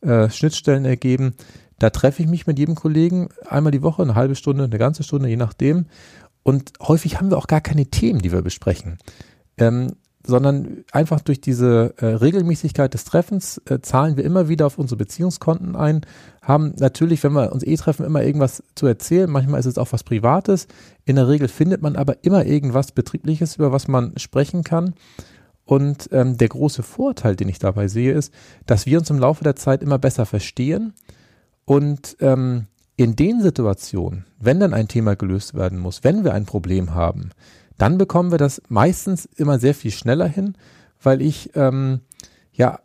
äh, 0.00 0.30
Schnittstellen 0.30 0.84
ergeben, 0.84 1.34
Da 1.78 1.90
treffe 1.90 2.22
ich 2.22 2.28
mich 2.28 2.46
mit 2.46 2.58
jedem 2.58 2.74
Kollegen 2.74 3.28
einmal 3.48 3.70
die 3.70 3.82
Woche, 3.82 4.02
eine 4.02 4.14
halbe 4.14 4.34
Stunde, 4.34 4.64
eine 4.64 4.78
ganze 4.78 5.02
Stunde, 5.02 5.28
je 5.28 5.36
nachdem. 5.36 5.86
Und 6.42 6.72
häufig 6.80 7.18
haben 7.18 7.30
wir 7.30 7.38
auch 7.38 7.46
gar 7.46 7.60
keine 7.60 7.86
Themen, 7.86 8.20
die 8.20 8.32
wir 8.32 8.42
besprechen. 8.42 8.98
Ähm, 9.58 9.94
sondern 10.26 10.84
einfach 10.92 11.20
durch 11.20 11.40
diese 11.40 11.94
äh, 11.98 12.06
Regelmäßigkeit 12.06 12.92
des 12.92 13.04
Treffens 13.04 13.62
äh, 13.66 13.80
zahlen 13.80 14.16
wir 14.16 14.24
immer 14.24 14.48
wieder 14.48 14.66
auf 14.66 14.78
unsere 14.78 14.98
Beziehungskonten 14.98 15.76
ein, 15.76 16.02
haben 16.42 16.74
natürlich, 16.78 17.22
wenn 17.24 17.32
wir 17.32 17.52
uns 17.52 17.62
eh 17.62 17.76
treffen, 17.76 18.04
immer 18.04 18.22
irgendwas 18.22 18.62
zu 18.74 18.86
erzählen. 18.86 19.30
Manchmal 19.30 19.60
ist 19.60 19.66
es 19.66 19.78
auch 19.78 19.92
was 19.92 20.02
Privates. 20.02 20.66
In 21.04 21.16
der 21.16 21.28
Regel 21.28 21.48
findet 21.48 21.82
man 21.82 21.96
aber 21.96 22.24
immer 22.24 22.44
irgendwas 22.44 22.92
Betriebliches, 22.92 23.56
über 23.56 23.72
was 23.72 23.86
man 23.88 24.18
sprechen 24.18 24.64
kann. 24.64 24.94
Und 25.64 26.08
ähm, 26.12 26.38
der 26.38 26.48
große 26.48 26.82
Vorteil, 26.82 27.36
den 27.36 27.48
ich 27.48 27.58
dabei 27.58 27.88
sehe, 27.88 28.12
ist, 28.12 28.32
dass 28.66 28.86
wir 28.86 28.98
uns 28.98 29.10
im 29.10 29.18
Laufe 29.18 29.44
der 29.44 29.56
Zeit 29.56 29.82
immer 29.82 29.98
besser 29.98 30.24
verstehen 30.24 30.94
und 31.66 32.16
ähm, 32.20 32.66
in 32.96 33.14
den 33.14 33.42
Situationen, 33.42 34.24
wenn 34.40 34.58
dann 34.58 34.74
ein 34.74 34.88
Thema 34.88 35.14
gelöst 35.14 35.54
werden 35.54 35.78
muss, 35.78 36.02
wenn 36.02 36.24
wir 36.24 36.32
ein 36.32 36.46
Problem 36.46 36.94
haben, 36.94 37.30
dann 37.78 37.96
bekommen 37.96 38.30
wir 38.30 38.38
das 38.38 38.60
meistens 38.68 39.26
immer 39.36 39.58
sehr 39.58 39.74
viel 39.74 39.90
schneller 39.92 40.26
hin, 40.26 40.54
weil 41.02 41.22
ich, 41.22 41.50
ähm, 41.54 42.00
ja, 42.52 42.80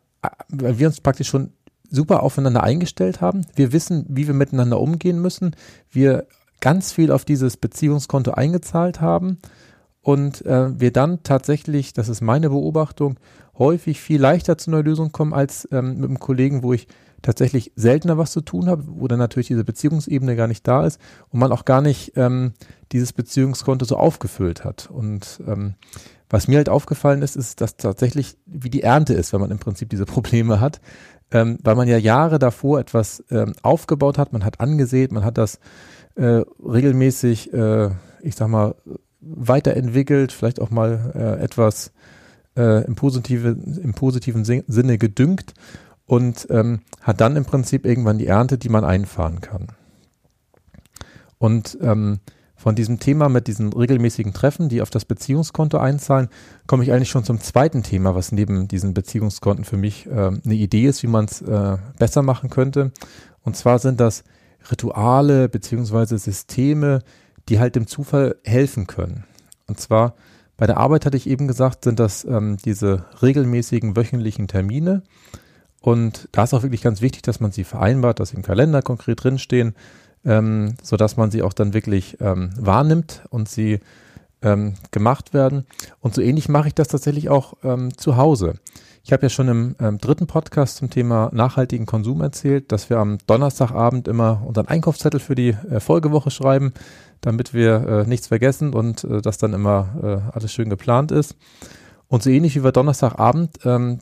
weil 0.48 0.78
wir 0.78 0.86
uns 0.86 1.00
praktisch 1.00 1.28
schon 1.28 1.52
super 1.90 2.22
aufeinander 2.22 2.62
eingestellt 2.62 3.20
haben. 3.20 3.46
Wir 3.54 3.72
wissen, 3.72 4.06
wie 4.08 4.26
wir 4.26 4.34
miteinander 4.34 4.80
umgehen 4.80 5.20
müssen. 5.20 5.54
Wir 5.90 6.26
ganz 6.60 6.92
viel 6.92 7.10
auf 7.10 7.24
dieses 7.24 7.56
Beziehungskonto 7.56 8.32
eingezahlt 8.32 9.00
haben 9.00 9.38
und 10.00 10.44
äh, 10.46 10.78
wir 10.78 10.92
dann 10.92 11.22
tatsächlich, 11.22 11.92
das 11.92 12.08
ist 12.08 12.20
meine 12.20 12.50
Beobachtung, 12.50 13.18
häufig 13.58 14.00
viel 14.00 14.20
leichter 14.20 14.58
zu 14.58 14.70
einer 14.70 14.82
Lösung 14.82 15.12
kommen 15.12 15.34
als 15.34 15.68
ähm, 15.72 15.96
mit 15.96 16.04
einem 16.04 16.20
Kollegen, 16.20 16.62
wo 16.62 16.72
ich 16.72 16.88
tatsächlich 17.24 17.72
seltener 17.74 18.18
was 18.18 18.32
zu 18.32 18.42
tun 18.42 18.68
habe, 18.68 18.84
wo 18.86 19.08
dann 19.08 19.18
natürlich 19.18 19.48
diese 19.48 19.64
Beziehungsebene 19.64 20.36
gar 20.36 20.46
nicht 20.46 20.66
da 20.68 20.86
ist 20.86 21.00
und 21.30 21.40
man 21.40 21.50
auch 21.50 21.64
gar 21.64 21.80
nicht 21.80 22.12
ähm, 22.16 22.52
dieses 22.92 23.12
Beziehungskonto 23.12 23.84
so 23.84 23.96
aufgefüllt 23.96 24.64
hat. 24.64 24.90
Und 24.90 25.40
ähm, 25.46 25.74
was 26.28 26.48
mir 26.48 26.58
halt 26.58 26.68
aufgefallen 26.68 27.22
ist, 27.22 27.36
ist, 27.36 27.60
dass 27.60 27.76
tatsächlich 27.76 28.36
wie 28.46 28.70
die 28.70 28.82
Ernte 28.82 29.14
ist, 29.14 29.32
wenn 29.32 29.40
man 29.40 29.50
im 29.50 29.58
Prinzip 29.58 29.88
diese 29.88 30.04
Probleme 30.04 30.60
hat, 30.60 30.80
ähm, 31.30 31.58
weil 31.62 31.74
man 31.74 31.88
ja 31.88 31.96
Jahre 31.96 32.38
davor 32.38 32.78
etwas 32.78 33.24
ähm, 33.30 33.54
aufgebaut 33.62 34.18
hat, 34.18 34.32
man 34.32 34.44
hat 34.44 34.60
angesät, 34.60 35.10
man 35.10 35.24
hat 35.24 35.38
das 35.38 35.58
äh, 36.16 36.42
regelmäßig, 36.64 37.52
äh, 37.52 37.90
ich 38.20 38.36
sag 38.36 38.48
mal, 38.48 38.74
weiterentwickelt, 39.20 40.32
vielleicht 40.32 40.60
auch 40.60 40.70
mal 40.70 41.12
äh, 41.14 41.42
etwas 41.42 41.92
äh, 42.56 42.84
im, 42.84 42.94
positive, 42.94 43.48
im 43.48 43.94
positiven 43.94 44.44
Sinne 44.44 44.98
gedüngt 44.98 45.54
und 46.06 46.46
ähm, 46.50 46.80
hat 47.00 47.20
dann 47.20 47.36
im 47.36 47.44
Prinzip 47.44 47.84
irgendwann 47.86 48.18
die 48.18 48.26
Ernte, 48.26 48.58
die 48.58 48.68
man 48.68 48.84
einfahren 48.84 49.40
kann. 49.40 49.68
Und 51.38 51.78
ähm, 51.80 52.20
von 52.56 52.74
diesem 52.74 52.98
Thema 52.98 53.28
mit 53.28 53.46
diesen 53.46 53.72
regelmäßigen 53.72 54.32
Treffen, 54.32 54.68
die 54.68 54.80
auf 54.80 54.88
das 54.88 55.04
Beziehungskonto 55.04 55.76
einzahlen, 55.76 56.28
komme 56.66 56.82
ich 56.82 56.92
eigentlich 56.92 57.10
schon 57.10 57.24
zum 57.24 57.40
zweiten 57.40 57.82
Thema, 57.82 58.14
was 58.14 58.32
neben 58.32 58.68
diesen 58.68 58.94
Beziehungskonten 58.94 59.64
für 59.64 59.76
mich 59.76 60.06
äh, 60.06 60.10
eine 60.12 60.54
Idee 60.54 60.86
ist, 60.86 61.02
wie 61.02 61.08
man 61.08 61.26
es 61.26 61.42
äh, 61.42 61.76
besser 61.98 62.22
machen 62.22 62.48
könnte. 62.48 62.92
Und 63.42 63.56
zwar 63.56 63.78
sind 63.78 64.00
das 64.00 64.24
Rituale 64.70 65.50
beziehungsweise 65.50 66.16
Systeme, 66.16 67.02
die 67.48 67.58
halt 67.58 67.76
dem 67.76 67.86
Zufall 67.86 68.36
helfen 68.44 68.86
können. 68.86 69.24
Und 69.66 69.78
zwar 69.78 70.14
bei 70.56 70.66
der 70.66 70.78
Arbeit 70.78 71.04
hatte 71.04 71.16
ich 71.16 71.28
eben 71.28 71.48
gesagt, 71.48 71.84
sind 71.84 71.98
das 71.98 72.24
ähm, 72.24 72.56
diese 72.64 73.04
regelmäßigen 73.20 73.96
wöchentlichen 73.96 74.48
Termine. 74.48 75.02
Und 75.84 76.30
da 76.32 76.44
ist 76.44 76.54
auch 76.54 76.62
wirklich 76.62 76.80
ganz 76.80 77.02
wichtig, 77.02 77.20
dass 77.24 77.40
man 77.40 77.52
sie 77.52 77.62
vereinbart, 77.62 78.18
dass 78.18 78.30
sie 78.30 78.36
im 78.36 78.42
Kalender 78.42 78.80
konkret 78.80 79.22
drinstehen, 79.22 79.74
ähm, 80.24 80.76
sodass 80.82 81.18
man 81.18 81.30
sie 81.30 81.42
auch 81.42 81.52
dann 81.52 81.74
wirklich 81.74 82.16
ähm, 82.22 82.52
wahrnimmt 82.58 83.22
und 83.28 83.50
sie 83.50 83.80
ähm, 84.40 84.76
gemacht 84.92 85.34
werden. 85.34 85.66
Und 86.00 86.14
so 86.14 86.22
ähnlich 86.22 86.48
mache 86.48 86.68
ich 86.68 86.74
das 86.74 86.88
tatsächlich 86.88 87.28
auch 87.28 87.52
ähm, 87.62 87.94
zu 87.98 88.16
Hause. 88.16 88.54
Ich 89.02 89.12
habe 89.12 89.24
ja 89.24 89.28
schon 89.28 89.48
im 89.48 89.76
ähm, 89.78 89.98
dritten 89.98 90.26
Podcast 90.26 90.78
zum 90.78 90.88
Thema 90.88 91.28
nachhaltigen 91.34 91.84
Konsum 91.84 92.22
erzählt, 92.22 92.72
dass 92.72 92.88
wir 92.88 92.96
am 92.96 93.18
Donnerstagabend 93.26 94.08
immer 94.08 94.42
unseren 94.46 94.68
Einkaufszettel 94.68 95.20
für 95.20 95.34
die 95.34 95.50
äh, 95.50 95.80
Folgewoche 95.80 96.30
schreiben, 96.30 96.72
damit 97.20 97.52
wir 97.52 97.86
äh, 97.86 98.08
nichts 98.08 98.28
vergessen 98.28 98.72
und 98.72 99.04
äh, 99.04 99.20
das 99.20 99.36
dann 99.36 99.52
immer 99.52 99.88
äh, 100.02 100.34
alles 100.34 100.50
schön 100.50 100.70
geplant 100.70 101.12
ist. 101.12 101.36
Und 102.08 102.22
so 102.22 102.30
ähnlich 102.30 102.56
wie 102.56 102.64
wir 102.64 102.72
Donnerstagabend 102.72 103.58
ähm, 103.66 103.98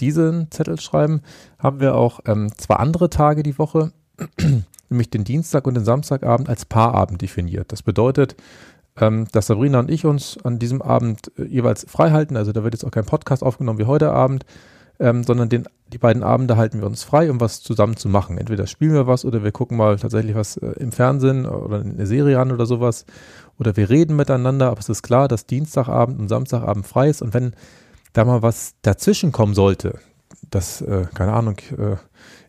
diesen 0.00 0.50
Zettel 0.50 0.80
schreiben, 0.80 1.22
haben 1.58 1.80
wir 1.80 1.94
auch 1.94 2.20
ähm, 2.26 2.50
zwei 2.56 2.76
andere 2.76 3.10
Tage 3.10 3.42
die 3.42 3.58
Woche, 3.58 3.92
nämlich 4.88 5.10
den 5.10 5.24
Dienstag 5.24 5.66
und 5.66 5.74
den 5.74 5.84
Samstagabend 5.84 6.48
als 6.48 6.64
Paarabend 6.64 7.22
definiert. 7.22 7.72
Das 7.72 7.82
bedeutet, 7.82 8.36
ähm, 8.98 9.26
dass 9.32 9.46
Sabrina 9.46 9.78
und 9.78 9.90
ich 9.90 10.04
uns 10.04 10.38
an 10.44 10.58
diesem 10.58 10.82
Abend 10.82 11.30
äh, 11.38 11.44
jeweils 11.44 11.86
frei 11.88 12.10
halten. 12.10 12.36
Also 12.36 12.52
da 12.52 12.64
wird 12.64 12.74
jetzt 12.74 12.84
auch 12.84 12.90
kein 12.90 13.04
Podcast 13.04 13.42
aufgenommen 13.42 13.78
wie 13.78 13.84
heute 13.84 14.10
Abend, 14.10 14.46
ähm, 14.98 15.22
sondern 15.24 15.48
den, 15.48 15.64
die 15.92 15.98
beiden 15.98 16.22
Abende 16.22 16.56
halten 16.56 16.80
wir 16.80 16.86
uns 16.86 17.04
frei, 17.04 17.30
um 17.30 17.40
was 17.40 17.62
zusammen 17.62 17.96
zu 17.96 18.08
machen. 18.08 18.38
Entweder 18.38 18.66
spielen 18.66 18.94
wir 18.94 19.06
was 19.06 19.24
oder 19.24 19.44
wir 19.44 19.52
gucken 19.52 19.76
mal 19.76 19.96
tatsächlich 19.96 20.34
was 20.34 20.56
äh, 20.56 20.72
im 20.78 20.92
Fernsehen 20.92 21.46
oder 21.46 21.80
eine 21.80 22.06
Serie 22.06 22.40
an 22.40 22.52
oder 22.52 22.66
sowas. 22.66 23.04
Oder 23.58 23.76
wir 23.76 23.88
reden 23.88 24.16
miteinander, 24.16 24.70
aber 24.70 24.80
es 24.80 24.88
ist 24.88 25.02
klar, 25.02 25.28
dass 25.28 25.46
Dienstagabend 25.46 26.18
und 26.18 26.28
Samstagabend 26.28 26.86
frei 26.86 27.08
ist. 27.08 27.22
Und 27.22 27.34
wenn 27.34 27.52
da 28.16 28.24
mal 28.24 28.42
was 28.42 28.74
dazwischen 28.82 29.30
kommen 29.30 29.54
sollte, 29.54 29.98
dass, 30.50 30.80
äh, 30.80 31.06
keine 31.14 31.32
Ahnung, 31.32 31.56
äh, 31.76 31.96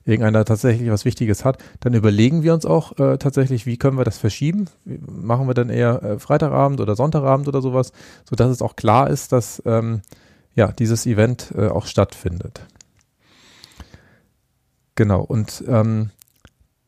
irgendeiner 0.05 0.45
tatsächlich 0.45 0.89
was 0.89 1.03
Wichtiges 1.03 1.43
hat, 1.43 1.57
dann 1.81 1.93
überlegen 1.93 2.41
wir 2.41 2.53
uns 2.53 2.65
auch 2.65 2.97
äh, 2.97 3.17
tatsächlich, 3.17 3.65
wie 3.65 3.75
können 3.75 3.97
wir 3.97 4.05
das 4.05 4.17
verschieben? 4.17 4.69
Machen 4.85 5.47
wir 5.47 5.53
dann 5.53 5.69
eher 5.69 6.01
äh, 6.01 6.19
Freitagabend 6.19 6.79
oder 6.79 6.95
Sonntagabend 6.95 7.49
oder 7.49 7.61
sowas, 7.61 7.91
sodass 8.27 8.49
es 8.49 8.61
auch 8.61 8.77
klar 8.77 9.09
ist, 9.09 9.33
dass 9.33 9.61
ähm, 9.65 10.01
ja, 10.55 10.71
dieses 10.71 11.05
Event 11.05 11.53
äh, 11.55 11.67
auch 11.67 11.85
stattfindet. 11.85 12.61
Genau, 14.95 15.21
und 15.21 15.63
ähm, 15.67 16.11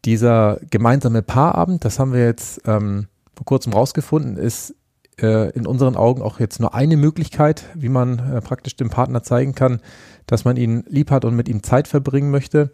dieser 0.05 0.59
gemeinsame 0.69 1.21
Paarabend, 1.21 1.83
das 1.83 1.99
haben 1.99 2.13
wir 2.13 2.23
jetzt 2.23 2.61
ähm, 2.65 3.07
vor 3.35 3.45
kurzem 3.45 3.73
rausgefunden, 3.73 4.37
ist 4.37 4.73
äh, 5.21 5.49
in 5.49 5.65
unseren 5.65 5.95
Augen 5.95 6.21
auch 6.21 6.39
jetzt 6.39 6.59
nur 6.59 6.73
eine 6.73 6.97
Möglichkeit, 6.97 7.65
wie 7.75 7.89
man 7.89 8.19
äh, 8.19 8.41
praktisch 8.41 8.75
dem 8.75 8.89
Partner 8.89 9.23
zeigen 9.23 9.55
kann, 9.55 9.81
dass 10.27 10.45
man 10.45 10.57
ihn 10.57 10.83
lieb 10.87 11.11
hat 11.11 11.25
und 11.25 11.35
mit 11.35 11.49
ihm 11.49 11.63
Zeit 11.63 11.87
verbringen 11.87 12.31
möchte. 12.31 12.71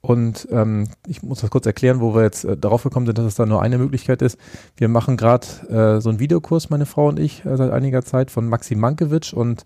Und 0.00 0.46
ähm, 0.52 0.88
ich 1.06 1.22
muss 1.22 1.40
das 1.40 1.50
kurz 1.50 1.66
erklären, 1.66 2.00
wo 2.00 2.14
wir 2.14 2.22
jetzt 2.22 2.44
äh, 2.44 2.56
darauf 2.56 2.84
gekommen 2.84 3.06
sind, 3.06 3.18
dass 3.18 3.26
es 3.26 3.34
da 3.34 3.46
nur 3.46 3.62
eine 3.62 3.78
Möglichkeit 3.78 4.22
ist. 4.22 4.38
Wir 4.76 4.88
machen 4.88 5.16
gerade 5.16 5.46
äh, 5.68 6.00
so 6.00 6.08
einen 6.08 6.20
Videokurs, 6.20 6.70
meine 6.70 6.86
Frau 6.86 7.08
und 7.08 7.18
ich, 7.18 7.44
äh, 7.44 7.56
seit 7.56 7.72
einiger 7.72 8.04
Zeit 8.04 8.30
von 8.30 8.48
Maxim 8.48 8.78
Mankiewicz 8.78 9.32
und 9.32 9.64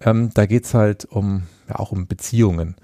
ähm, 0.00 0.30
da 0.34 0.46
geht's 0.46 0.74
halt 0.74 1.06
um, 1.06 1.44
ja, 1.68 1.76
auch 1.76 1.92
um 1.92 2.06
Beziehungen. 2.06 2.76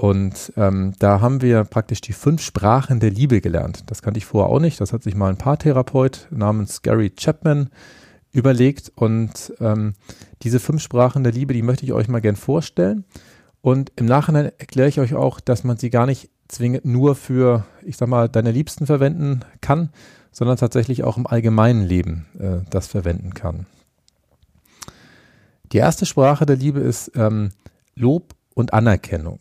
Und 0.00 0.54
ähm, 0.56 0.94
da 0.98 1.20
haben 1.20 1.42
wir 1.42 1.64
praktisch 1.64 2.00
die 2.00 2.14
fünf 2.14 2.40
Sprachen 2.40 3.00
der 3.00 3.10
Liebe 3.10 3.42
gelernt. 3.42 3.82
Das 3.88 4.00
kannte 4.00 4.16
ich 4.16 4.24
vorher 4.24 4.50
auch 4.50 4.58
nicht. 4.58 4.80
Das 4.80 4.94
hat 4.94 5.02
sich 5.02 5.14
mal 5.14 5.28
ein 5.28 5.36
Paartherapeut 5.36 6.26
namens 6.30 6.80
Gary 6.80 7.10
Chapman 7.10 7.68
überlegt. 8.32 8.90
Und 8.94 9.52
ähm, 9.60 9.92
diese 10.40 10.58
fünf 10.58 10.80
Sprachen 10.80 11.22
der 11.22 11.34
Liebe, 11.34 11.52
die 11.52 11.60
möchte 11.60 11.84
ich 11.84 11.92
euch 11.92 12.08
mal 12.08 12.22
gern 12.22 12.36
vorstellen. 12.36 13.04
Und 13.60 13.92
im 13.96 14.06
Nachhinein 14.06 14.46
erkläre 14.46 14.88
ich 14.88 15.00
euch 15.00 15.12
auch, 15.12 15.38
dass 15.38 15.64
man 15.64 15.76
sie 15.76 15.90
gar 15.90 16.06
nicht 16.06 16.30
zwingend 16.48 16.86
nur 16.86 17.14
für, 17.14 17.66
ich 17.82 17.98
sag 17.98 18.08
mal, 18.08 18.30
deine 18.30 18.52
Liebsten 18.52 18.86
verwenden 18.86 19.40
kann, 19.60 19.90
sondern 20.32 20.56
tatsächlich 20.56 21.04
auch 21.04 21.18
im 21.18 21.26
allgemeinen 21.26 21.84
Leben 21.84 22.24
äh, 22.38 22.64
das 22.70 22.86
verwenden 22.86 23.34
kann. 23.34 23.66
Die 25.72 25.76
erste 25.76 26.06
Sprache 26.06 26.46
der 26.46 26.56
Liebe 26.56 26.80
ist 26.80 27.12
ähm, 27.16 27.50
Lob 27.94 28.34
und 28.54 28.72
Anerkennung. 28.72 29.40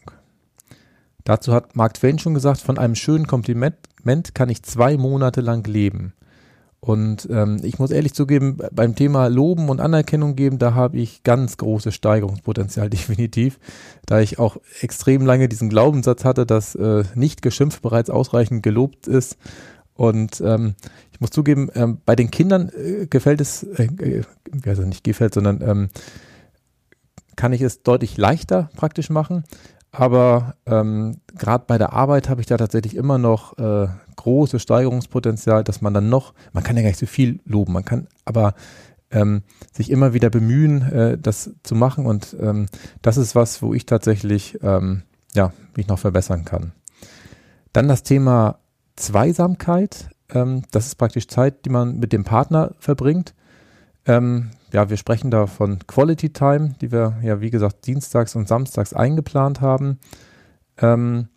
Dazu 1.29 1.53
hat 1.53 1.75
Mark 1.75 1.93
Twain 1.93 2.17
schon 2.17 2.33
gesagt, 2.33 2.59
von 2.59 2.79
einem 2.79 2.95
schönen 2.95 3.27
Kompliment 3.27 3.77
kann 4.33 4.50
ich 4.50 4.63
zwei 4.63 4.98
Monate 4.98 5.41
lang 5.41 5.63
leben. 5.67 6.13
Und 6.79 7.27
ähm, 7.29 7.59
ich 7.62 7.77
muss 7.77 7.91
ehrlich 7.91 8.15
zugeben, 8.15 8.57
beim 8.71 8.95
Thema 8.95 9.27
Loben 9.27 9.69
und 9.69 9.79
Anerkennung 9.79 10.36
geben, 10.36 10.57
da 10.57 10.74
habe 10.74 10.98
ich 10.98 11.21
ganz 11.21 11.57
großes 11.57 11.93
Steigerungspotenzial 11.93 12.89
definitiv, 12.89 13.59
da 14.07 14.19
ich 14.21 14.39
auch 14.39 14.57
extrem 14.81 15.24
lange 15.24 15.48
diesen 15.48 15.69
Glaubenssatz 15.69 16.25
hatte, 16.25 16.48
dass 16.48 16.74
äh, 16.74 17.03
nicht 17.13 17.43
geschimpft 17.43 17.83
bereits 17.83 18.09
ausreichend 18.09 18.63
gelobt 18.63 19.05
ist. 19.05 19.38
Und 19.93 20.41
ähm, 20.41 20.74
ich 21.12 21.21
muss 21.21 21.29
zugeben, 21.29 21.69
ähm, 21.75 22.00
bei 22.07 22.15
den 22.15 22.31
Kindern 22.31 22.69
äh, 22.69 23.05
gefällt 23.05 23.39
es, 23.39 23.62
äh, 23.62 24.24
also 24.65 24.81
nicht 24.81 25.03
gefällt, 25.03 25.36
sondern 25.36 25.62
ähm, 25.62 25.89
kann 27.36 27.53
ich 27.53 27.62
es 27.62 27.83
deutlich 27.83 28.17
leichter 28.17 28.71
praktisch 28.75 29.12
machen. 29.12 29.43
Aber 29.91 30.55
ähm, 30.65 31.17
gerade 31.36 31.65
bei 31.67 31.77
der 31.77 31.93
Arbeit 31.93 32.29
habe 32.29 32.41
ich 32.41 32.48
da 32.48 32.58
tatsächlich 32.58 32.96
immer 32.96 33.17
noch 33.17 33.58
äh, 33.58 33.88
großes 34.15 34.62
Steigerungspotenzial, 34.62 35.63
dass 35.63 35.81
man 35.81 35.93
dann 35.93 36.10
noch, 36.10 36.34
man 36.53 36.63
kann 36.63 36.75
ja 36.75 36.84
gar 36.84 36.89
nicht 36.89 37.00
so 37.00 37.08
viel 37.08 37.39
loben, 37.46 37.74
man 37.74 37.86
kann 37.86 38.08
aber 38.25 38.53
ähm, 39.12 39.41
sich 39.74 39.89
immer 39.89 40.13
wieder 40.13 40.29
bemühen, 40.29 40.81
äh, 40.84 41.17
das 41.17 41.51
zu 41.63 41.74
machen 41.74 42.05
und 42.05 42.36
ähm, 42.39 42.67
das 43.01 43.17
ist 43.17 43.34
was, 43.34 43.62
wo 43.63 43.74
ich 43.74 43.88
tatsächlich 43.88 44.60
ähm, 44.62 45.03
ja 45.34 45.51
mich 45.75 45.88
noch 45.88 45.98
verbessern 46.00 46.46
kann. 46.46 46.74
Dann 47.74 47.88
das 47.88 48.03
Thema 48.03 48.60
Zweisamkeit. 48.96 50.10
Ähm, 50.31 50.63
das 50.72 50.86
ist 50.88 50.96
praktisch 50.96 51.27
Zeit, 51.27 51.65
die 51.65 51.69
man 51.69 51.98
mit 51.98 52.13
dem 52.13 52.24
Partner 52.24 52.75
verbringt. 52.77 53.34
Ähm, 54.05 54.51
ja, 54.72 54.90
wir 54.90 54.98
sprechen 54.98 55.32
da 55.32 55.48
von 55.48 55.80
Quality 55.88 56.32
Time, 56.32 56.76
die 56.82 56.92
wir 56.92 57.18
ja, 57.24 57.42
wie 57.42 57.50
gesagt, 57.50 57.88
dienstags 57.88 58.36
und 58.36 58.48
samstags 58.48 58.94
eingeplant 58.94 59.62
haben. 59.62 60.00
Ähm, 60.78 61.28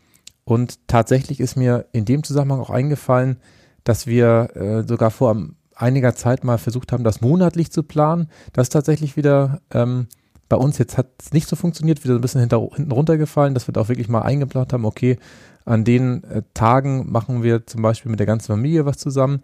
und 0.44 0.86
tatsächlich 0.88 1.40
ist 1.40 1.56
mir 1.56 1.86
in 1.92 2.04
dem 2.04 2.24
Zusammenhang 2.24 2.60
auch 2.60 2.70
eingefallen, 2.70 3.38
dass 3.84 4.06
wir 4.06 4.50
äh, 4.54 4.86
sogar 4.86 5.10
vor 5.10 5.36
einiger 5.74 6.14
Zeit 6.14 6.44
mal 6.44 6.58
versucht 6.58 6.92
haben, 6.92 7.04
das 7.04 7.20
monatlich 7.20 7.72
zu 7.72 7.82
planen. 7.82 8.28
Das 8.52 8.66
ist 8.66 8.72
tatsächlich 8.72 9.16
wieder 9.16 9.60
ähm, 9.72 10.06
bei 10.52 10.58
uns 10.58 10.76
jetzt 10.76 10.98
hat 10.98 11.06
es 11.18 11.32
nicht 11.32 11.48
so 11.48 11.56
funktioniert, 11.56 12.04
wieder 12.04 12.14
ein 12.14 12.20
bisschen 12.20 12.42
hinter, 12.42 12.60
hinten 12.74 12.92
runtergefallen, 12.92 13.54
dass 13.54 13.68
wir 13.68 13.72
da 13.72 13.80
auch 13.80 13.88
wirklich 13.88 14.10
mal 14.10 14.20
eingeplant 14.20 14.74
haben, 14.74 14.84
okay, 14.84 15.18
an 15.64 15.82
den 15.82 16.24
äh, 16.24 16.42
Tagen 16.52 17.10
machen 17.10 17.42
wir 17.42 17.66
zum 17.66 17.80
Beispiel 17.80 18.10
mit 18.10 18.20
der 18.20 18.26
ganzen 18.26 18.48
Familie 18.48 18.84
was 18.84 18.98
zusammen. 18.98 19.40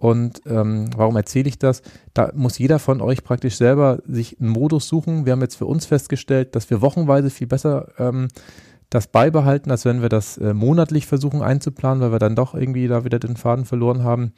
Und 0.00 0.40
ähm, 0.46 0.88
warum 0.96 1.14
erzähle 1.16 1.50
ich 1.50 1.58
das? 1.58 1.82
Da 2.14 2.32
muss 2.34 2.56
jeder 2.56 2.78
von 2.78 3.02
euch 3.02 3.22
praktisch 3.22 3.58
selber 3.58 3.98
sich 4.06 4.40
einen 4.40 4.48
Modus 4.48 4.88
suchen. 4.88 5.26
Wir 5.26 5.32
haben 5.32 5.42
jetzt 5.42 5.56
für 5.56 5.66
uns 5.66 5.84
festgestellt, 5.84 6.56
dass 6.56 6.70
wir 6.70 6.80
wochenweise 6.80 7.28
viel 7.28 7.46
besser 7.46 7.88
ähm, 7.98 8.28
das 8.88 9.08
beibehalten, 9.08 9.70
als 9.70 9.84
wenn 9.84 10.00
wir 10.00 10.08
das 10.08 10.38
äh, 10.38 10.54
monatlich 10.54 11.06
versuchen 11.06 11.42
einzuplanen, 11.42 12.00
weil 12.02 12.12
wir 12.12 12.18
dann 12.18 12.34
doch 12.34 12.54
irgendwie 12.54 12.88
da 12.88 13.04
wieder 13.04 13.18
den 13.18 13.36
Faden 13.36 13.66
verloren 13.66 14.02
haben. 14.02 14.32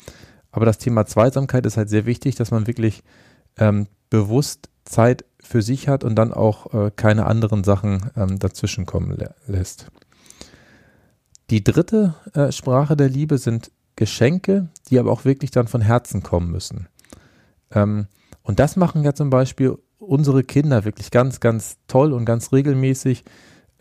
Aber 0.50 0.66
das 0.66 0.78
Thema 0.78 1.06
Zweisamkeit 1.06 1.64
ist 1.64 1.76
halt 1.76 1.88
sehr 1.88 2.06
wichtig, 2.06 2.34
dass 2.34 2.50
man 2.50 2.66
wirklich 2.66 3.04
ähm, 3.56 3.86
bewusst 4.10 4.68
Zeit 4.84 5.24
für 5.40 5.62
sich 5.62 5.86
hat 5.86 6.02
und 6.02 6.16
dann 6.16 6.32
auch 6.32 6.74
äh, 6.74 6.90
keine 6.90 7.26
anderen 7.26 7.62
Sachen 7.62 8.10
ähm, 8.16 8.40
dazwischen 8.40 8.84
kommen 8.84 9.16
lä 9.16 9.28
lässt. 9.46 9.92
Die 11.50 11.62
dritte 11.62 12.16
äh, 12.34 12.50
Sprache 12.50 12.96
der 12.96 13.08
Liebe 13.08 13.38
sind 13.38 13.70
Geschenke, 13.96 14.68
die 14.88 14.98
aber 14.98 15.10
auch 15.12 15.24
wirklich 15.24 15.50
dann 15.50 15.68
von 15.68 15.80
Herzen 15.80 16.22
kommen 16.22 16.50
müssen. 16.50 16.88
Ähm, 17.70 18.06
und 18.42 18.58
das 18.58 18.76
machen 18.76 19.04
ja 19.04 19.14
zum 19.14 19.30
Beispiel 19.30 19.76
unsere 19.98 20.42
Kinder 20.42 20.84
wirklich 20.84 21.10
ganz, 21.10 21.40
ganz 21.40 21.76
toll 21.86 22.12
und 22.12 22.24
ganz 22.24 22.52
regelmäßig. 22.52 23.24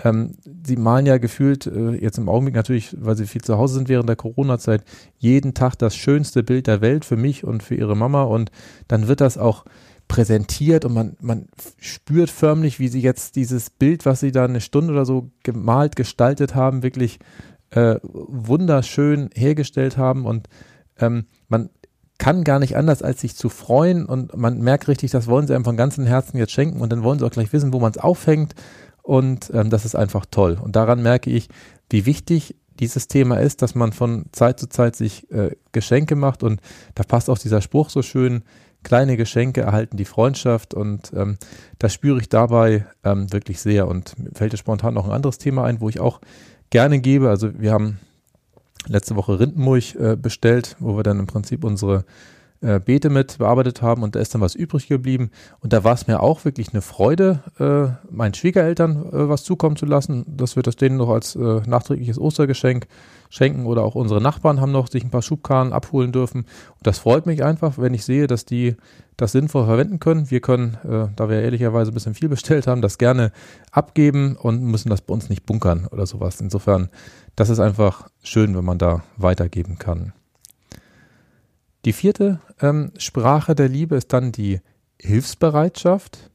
Ähm, 0.03 0.35
sie 0.65 0.77
malen 0.77 1.05
ja 1.05 1.17
gefühlt, 1.17 1.67
äh, 1.67 1.91
jetzt 1.91 2.17
im 2.17 2.29
Augenblick 2.29 2.55
natürlich, 2.55 2.95
weil 2.99 3.15
sie 3.15 3.25
viel 3.25 3.41
zu 3.41 3.57
Hause 3.57 3.75
sind 3.75 3.89
während 3.89 4.09
der 4.09 4.15
Corona-Zeit, 4.15 4.83
jeden 5.17 5.53
Tag 5.53 5.75
das 5.75 5.95
schönste 5.95 6.43
Bild 6.43 6.67
der 6.67 6.81
Welt 6.81 7.05
für 7.05 7.17
mich 7.17 7.43
und 7.43 7.63
für 7.63 7.75
ihre 7.75 7.95
Mama. 7.95 8.23
Und 8.23 8.51
dann 8.87 9.07
wird 9.07 9.21
das 9.21 9.37
auch 9.37 9.65
präsentiert 10.07 10.83
und 10.83 10.93
man, 10.93 11.15
man 11.21 11.47
spürt 11.79 12.29
förmlich, 12.29 12.79
wie 12.79 12.89
sie 12.89 12.99
jetzt 12.99 13.37
dieses 13.37 13.69
Bild, 13.69 14.05
was 14.05 14.19
sie 14.19 14.33
da 14.33 14.43
eine 14.43 14.59
Stunde 14.59 14.91
oder 14.91 15.05
so 15.05 15.31
gemalt, 15.43 15.95
gestaltet 15.95 16.53
haben, 16.53 16.83
wirklich 16.83 17.19
äh, 17.71 17.95
wunderschön 18.03 19.29
hergestellt 19.33 19.97
haben 19.97 20.25
und 20.25 20.47
ähm, 20.99 21.25
man 21.47 21.69
kann 22.17 22.43
gar 22.43 22.59
nicht 22.59 22.77
anders, 22.77 23.01
als 23.01 23.21
sich 23.21 23.35
zu 23.35 23.49
freuen 23.49 24.05
und 24.05 24.37
man 24.37 24.59
merkt 24.59 24.87
richtig, 24.87 25.09
das 25.09 25.25
wollen 25.27 25.47
sie 25.47 25.55
einem 25.55 25.65
von 25.65 25.77
ganzem 25.77 26.05
Herzen 26.05 26.37
jetzt 26.37 26.51
schenken 26.51 26.81
und 26.81 26.91
dann 26.91 27.03
wollen 27.03 27.17
sie 27.17 27.25
auch 27.25 27.31
gleich 27.31 27.51
wissen, 27.51 27.73
wo 27.73 27.79
man 27.79 27.91
es 27.91 27.97
aufhängt 27.97 28.53
und 29.01 29.49
ähm, 29.53 29.69
das 29.69 29.85
ist 29.85 29.95
einfach 29.95 30.25
toll. 30.29 30.59
Und 30.61 30.75
daran 30.75 31.01
merke 31.01 31.31
ich, 31.31 31.49
wie 31.89 32.05
wichtig 32.05 32.55
dieses 32.79 33.07
Thema 33.07 33.37
ist, 33.39 33.61
dass 33.61 33.73
man 33.75 33.91
von 33.91 34.25
Zeit 34.31 34.59
zu 34.59 34.67
Zeit 34.69 34.95
sich 34.95 35.31
äh, 35.31 35.55
Geschenke 35.71 36.15
macht 36.15 36.43
und 36.43 36.61
da 36.95 37.03
passt 37.03 37.29
auch 37.29 37.37
dieser 37.37 37.61
Spruch 37.61 37.89
so 37.89 38.01
schön, 38.01 38.43
kleine 38.83 39.17
Geschenke 39.17 39.61
erhalten 39.61 39.97
die 39.97 40.05
Freundschaft 40.05 40.73
und 40.73 41.11
ähm, 41.15 41.37
das 41.79 41.93
spüre 41.93 42.19
ich 42.19 42.29
dabei 42.29 42.85
ähm, 43.03 43.31
wirklich 43.31 43.61
sehr. 43.61 43.87
Und 43.87 44.17
mir 44.17 44.31
fällt 44.33 44.53
jetzt 44.53 44.61
spontan 44.61 44.93
noch 44.93 45.05
ein 45.05 45.11
anderes 45.11 45.37
Thema 45.37 45.65
ein, 45.65 45.81
wo 45.81 45.89
ich 45.89 45.99
auch 45.99 46.19
gerne 46.71 46.99
gebe. 46.99 47.29
Also 47.29 47.59
wir 47.59 47.71
haben 47.71 47.99
letzte 48.87 49.15
Woche 49.15 49.39
Rindenmulch 49.39 49.95
äh, 49.99 50.15
bestellt, 50.15 50.75
wo 50.79 50.97
wir 50.97 51.03
dann 51.03 51.19
im 51.19 51.27
Prinzip 51.27 51.63
unsere 51.63 52.03
äh, 52.61 52.79
Beete 52.79 53.09
mit 53.09 53.37
bearbeitet 53.37 53.81
haben 53.81 54.03
und 54.03 54.15
da 54.15 54.19
ist 54.19 54.33
dann 54.33 54.41
was 54.41 54.55
übrig 54.55 54.87
geblieben. 54.87 55.29
Und 55.59 55.73
da 55.73 55.83
war 55.83 55.93
es 55.93 56.07
mir 56.07 56.21
auch 56.21 56.45
wirklich 56.45 56.73
eine 56.73 56.81
Freude, 56.81 57.43
äh, 57.59 58.13
meinen 58.13 58.33
Schwiegereltern 58.33 58.97
äh, 58.97 59.29
was 59.29 59.43
zukommen 59.43 59.75
zu 59.75 59.85
lassen, 59.85 60.25
dass 60.27 60.55
wir 60.55 60.63
das 60.63 60.75
denen 60.75 60.97
noch 60.97 61.09
als 61.09 61.35
äh, 61.35 61.61
nachträgliches 61.65 62.19
Ostergeschenk 62.19 62.87
schenken 63.31 63.65
oder 63.65 63.83
auch 63.83 63.95
unsere 63.95 64.21
Nachbarn 64.21 64.61
haben 64.61 64.73
noch 64.73 64.87
sich 64.87 65.03
ein 65.03 65.09
paar 65.09 65.21
Schubkarren 65.21 65.73
abholen 65.73 66.11
dürfen. 66.11 66.41
Und 66.41 66.85
das 66.85 66.99
freut 66.99 67.25
mich 67.25 67.43
einfach, 67.43 67.77
wenn 67.77 67.93
ich 67.93 68.03
sehe, 68.03 68.27
dass 68.27 68.45
die 68.45 68.75
das 69.15 69.31
sinnvoll 69.31 69.65
verwenden 69.65 69.99
können. 69.99 70.29
Wir 70.29 70.41
können, 70.41 70.77
äh, 70.83 71.07
da 71.15 71.29
wir 71.29 71.41
ehrlicherweise 71.41 71.91
ein 71.91 71.93
bisschen 71.93 72.13
viel 72.13 72.27
bestellt 72.27 72.67
haben, 72.67 72.81
das 72.81 72.97
gerne 72.97 73.31
abgeben 73.71 74.35
und 74.35 74.61
müssen 74.63 74.89
das 74.89 75.01
bei 75.01 75.13
uns 75.13 75.29
nicht 75.29 75.45
bunkern 75.45 75.87
oder 75.87 76.05
sowas. 76.05 76.41
Insofern, 76.41 76.89
das 77.35 77.49
ist 77.49 77.59
einfach 77.59 78.09
schön, 78.21 78.55
wenn 78.55 78.65
man 78.65 78.77
da 78.77 79.03
weitergeben 79.15 79.77
kann. 79.79 80.13
Die 81.85 81.93
vierte 81.93 82.41
ähm, 82.59 82.91
Sprache 82.97 83.55
der 83.55 83.69
Liebe 83.69 83.95
ist 83.95 84.11
dann 84.11 84.31
die 84.31 84.59
Hilfsbereitschaft. 84.99 86.30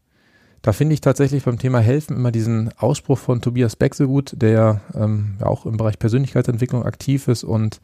Da 0.63 0.73
finde 0.73 0.95
ich 0.95 1.01
tatsächlich 1.01 1.45
beim 1.45 1.59
Thema 1.59 1.79
Helfen 1.79 2.17
immer 2.17 2.33
diesen 2.33 2.71
Ausspruch 2.79 3.19
von 3.19 3.41
Tobias 3.41 3.77
Beck 3.77 3.95
so 3.95 4.07
gut, 4.07 4.33
der 4.37 4.81
ähm, 4.95 5.37
ja 5.41 5.47
auch 5.47 5.67
im 5.67 5.77
Bereich 5.77 5.99
Persönlichkeitsentwicklung 5.99 6.83
aktiv 6.85 7.29
ist 7.29 7.45
und 7.45 7.81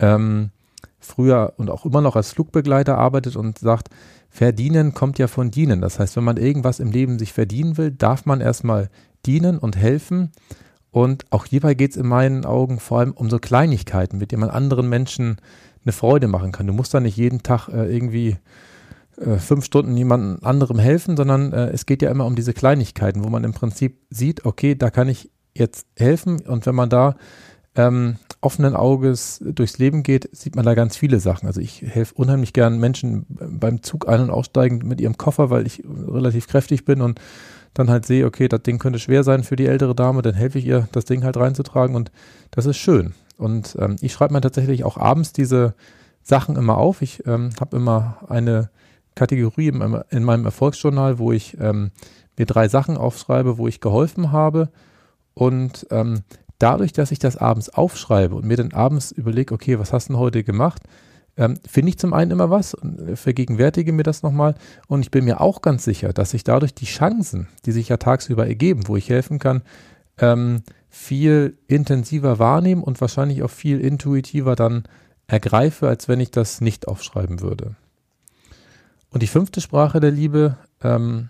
ähm, 0.00 0.50
früher 0.98 1.54
und 1.56 1.70
auch 1.70 1.86
immer 1.86 2.00
noch 2.00 2.16
als 2.16 2.32
Flugbegleiter 2.32 2.98
arbeitet 2.98 3.36
und 3.36 3.58
sagt, 3.58 3.88
verdienen 4.28 4.94
kommt 4.94 5.18
ja 5.18 5.26
von 5.26 5.50
dienen. 5.50 5.80
Das 5.80 5.98
heißt, 5.98 6.16
wenn 6.16 6.24
man 6.24 6.36
irgendwas 6.36 6.80
im 6.80 6.90
Leben 6.90 7.18
sich 7.18 7.32
verdienen 7.32 7.76
will, 7.76 7.90
darf 7.90 8.26
man 8.26 8.40
erstmal 8.40 8.90
dienen 9.26 9.58
und 9.58 9.76
helfen. 9.76 10.30
Und 10.90 11.24
auch 11.30 11.46
hierbei 11.46 11.74
geht 11.74 11.92
es 11.92 11.96
in 11.96 12.06
meinen 12.06 12.44
Augen 12.44 12.80
vor 12.80 13.00
allem 13.00 13.12
um 13.12 13.30
so 13.30 13.38
Kleinigkeiten, 13.38 14.18
mit 14.18 14.32
denen 14.32 14.40
man 14.40 14.50
anderen 14.50 14.88
Menschen 14.88 15.36
eine 15.84 15.92
Freude 15.92 16.28
machen 16.28 16.52
kann. 16.52 16.66
Du 16.66 16.72
musst 16.72 16.92
da 16.92 17.00
nicht 17.00 17.16
jeden 17.16 17.42
Tag 17.42 17.68
äh, 17.68 17.92
irgendwie 17.92 18.36
äh, 19.16 19.38
fünf 19.38 19.64
Stunden 19.64 19.96
jemandem 19.96 20.44
anderem 20.44 20.78
helfen, 20.78 21.16
sondern 21.16 21.52
äh, 21.52 21.68
es 21.70 21.86
geht 21.86 22.02
ja 22.02 22.10
immer 22.10 22.26
um 22.26 22.36
diese 22.36 22.52
Kleinigkeiten, 22.52 23.24
wo 23.24 23.28
man 23.28 23.44
im 23.44 23.52
Prinzip 23.52 23.98
sieht, 24.10 24.44
okay, 24.44 24.74
da 24.74 24.90
kann 24.90 25.08
ich 25.08 25.30
jetzt 25.54 25.86
helfen 25.96 26.40
und 26.46 26.66
wenn 26.66 26.74
man 26.74 26.90
da 26.90 27.16
ähm, 27.74 28.16
offenen 28.40 28.74
Auges 28.74 29.42
durchs 29.44 29.78
Leben 29.78 30.02
geht, 30.02 30.28
sieht 30.32 30.56
man 30.56 30.64
da 30.64 30.74
ganz 30.74 30.96
viele 30.96 31.20
Sachen. 31.20 31.46
Also 31.46 31.60
ich 31.60 31.82
helfe 31.82 32.14
unheimlich 32.14 32.52
gern 32.52 32.78
Menschen 32.78 33.26
beim 33.28 33.82
Zug 33.82 34.08
ein- 34.08 34.22
und 34.22 34.30
aussteigen 34.30 34.80
mit 34.84 35.00
ihrem 35.00 35.18
Koffer, 35.18 35.50
weil 35.50 35.66
ich 35.66 35.84
relativ 35.86 36.48
kräftig 36.48 36.84
bin 36.84 37.00
und 37.00 37.20
dann 37.74 37.90
halt 37.90 38.06
sehe, 38.06 38.26
okay, 38.26 38.48
das 38.48 38.62
Ding 38.62 38.78
könnte 38.78 38.98
schwer 38.98 39.22
sein 39.22 39.44
für 39.44 39.56
die 39.56 39.66
ältere 39.66 39.94
Dame, 39.94 40.22
dann 40.22 40.34
helfe 40.34 40.58
ich 40.58 40.66
ihr, 40.66 40.88
das 40.92 41.04
Ding 41.04 41.22
halt 41.22 41.36
reinzutragen 41.36 41.94
und 41.94 42.10
das 42.50 42.66
ist 42.66 42.78
schön. 42.78 43.14
Und 43.36 43.76
ähm, 43.78 43.96
ich 44.00 44.12
schreibe 44.12 44.34
mir 44.34 44.40
tatsächlich 44.40 44.84
auch 44.84 44.96
abends 44.96 45.32
diese 45.32 45.74
Sachen 46.22 46.56
immer 46.56 46.76
auf. 46.76 47.02
Ich 47.02 47.26
ähm, 47.26 47.50
habe 47.60 47.76
immer 47.76 48.18
eine 48.28 48.70
Kategorie 49.14 49.68
in, 49.68 50.02
in 50.10 50.24
meinem 50.24 50.44
Erfolgsjournal, 50.44 51.18
wo 51.18 51.32
ich 51.32 51.56
ähm, 51.60 51.90
mir 52.36 52.46
drei 52.46 52.68
Sachen 52.68 52.96
aufschreibe, 52.96 53.58
wo 53.58 53.68
ich 53.68 53.80
geholfen 53.80 54.32
habe. 54.32 54.70
Und 55.34 55.86
ähm, 55.90 56.22
dadurch, 56.58 56.92
dass 56.92 57.10
ich 57.10 57.18
das 57.18 57.36
abends 57.36 57.68
aufschreibe 57.70 58.34
und 58.34 58.44
mir 58.44 58.56
dann 58.56 58.72
abends 58.72 59.12
überlege, 59.12 59.54
okay, 59.54 59.78
was 59.78 59.92
hast 59.92 60.08
du 60.08 60.14
denn 60.14 60.20
heute 60.20 60.44
gemacht, 60.44 60.82
ähm, 61.36 61.58
finde 61.66 61.90
ich 61.90 61.98
zum 61.98 62.12
einen 62.12 62.32
immer 62.32 62.50
was 62.50 62.74
und 62.74 63.16
vergegenwärtige 63.16 63.92
mir 63.92 64.02
das 64.02 64.22
nochmal. 64.22 64.54
Und 64.88 65.00
ich 65.00 65.10
bin 65.10 65.24
mir 65.24 65.40
auch 65.40 65.62
ganz 65.62 65.84
sicher, 65.84 66.12
dass 66.12 66.34
ich 66.34 66.44
dadurch 66.44 66.74
die 66.74 66.86
Chancen, 66.86 67.48
die 67.64 67.72
sich 67.72 67.88
ja 67.88 67.96
tagsüber 67.96 68.46
ergeben, 68.46 68.88
wo 68.88 68.96
ich 68.96 69.08
helfen 69.08 69.38
kann, 69.38 69.62
ähm, 70.18 70.62
viel 70.88 71.56
intensiver 71.66 72.38
wahrnehmen 72.38 72.82
und 72.82 73.00
wahrscheinlich 73.00 73.42
auch 73.42 73.50
viel 73.50 73.80
intuitiver 73.80 74.56
dann 74.56 74.84
ergreife, 75.28 75.88
als 75.88 76.08
wenn 76.08 76.20
ich 76.20 76.30
das 76.30 76.60
nicht 76.60 76.88
aufschreiben 76.88 77.40
würde. 77.40 77.76
Und 79.10 79.22
die 79.22 79.28
fünfte 79.28 79.60
Sprache 79.60 80.00
der 80.00 80.10
Liebe 80.10 80.56
ähm, 80.82 81.28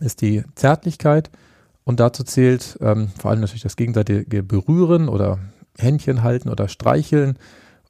ist 0.00 0.20
die 0.20 0.44
Zärtlichkeit. 0.54 1.30
Und 1.84 2.00
dazu 2.00 2.22
zählt 2.22 2.78
ähm, 2.80 3.08
vor 3.18 3.30
allem 3.30 3.40
natürlich 3.40 3.62
das 3.62 3.76
gegenseitige 3.76 4.42
Berühren 4.42 5.08
oder 5.08 5.38
Händchen 5.78 6.22
halten 6.22 6.48
oder 6.48 6.68
streicheln. 6.68 7.38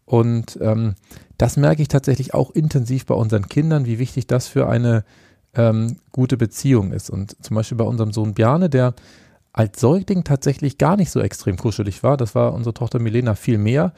Und 0.05 0.59
ähm, 0.61 0.95
das 1.37 1.57
merke 1.57 1.83
ich 1.83 1.88
tatsächlich 1.88 2.35
auch 2.35 2.51
intensiv 2.51 3.07
bei 3.07 3.15
unseren 3.15 3.49
Kindern, 3.49 3.87
wie 3.87 3.99
wichtig 3.99 4.27
das 4.27 4.47
für 4.49 4.69
eine 4.69 5.05
ähm, 5.55 5.99
gute 6.11 6.37
Beziehung 6.37 6.93
ist. 6.93 7.11
Und 7.11 7.37
zum 7.45 7.57
Beispiel 7.57 7.79
bei 7.79 7.85
unserem 7.85 8.12
Sohn 8.12 8.35
Bjane, 8.35 8.71
der 8.71 8.95
als 9.53 9.81
Säugling 9.81 10.25
tatsächlich 10.25 10.79
gar 10.79 10.97
nicht 10.97 11.11
so 11.11 11.21
extrem 11.21 11.57
kuschelig 11.57 12.03
war. 12.03 12.17
Das 12.17 12.35
war 12.35 12.55
unsere 12.55 12.73
Tochter 12.73 12.99
Milena 12.99 13.35
viel 13.35 13.59
mehr. 13.59 13.93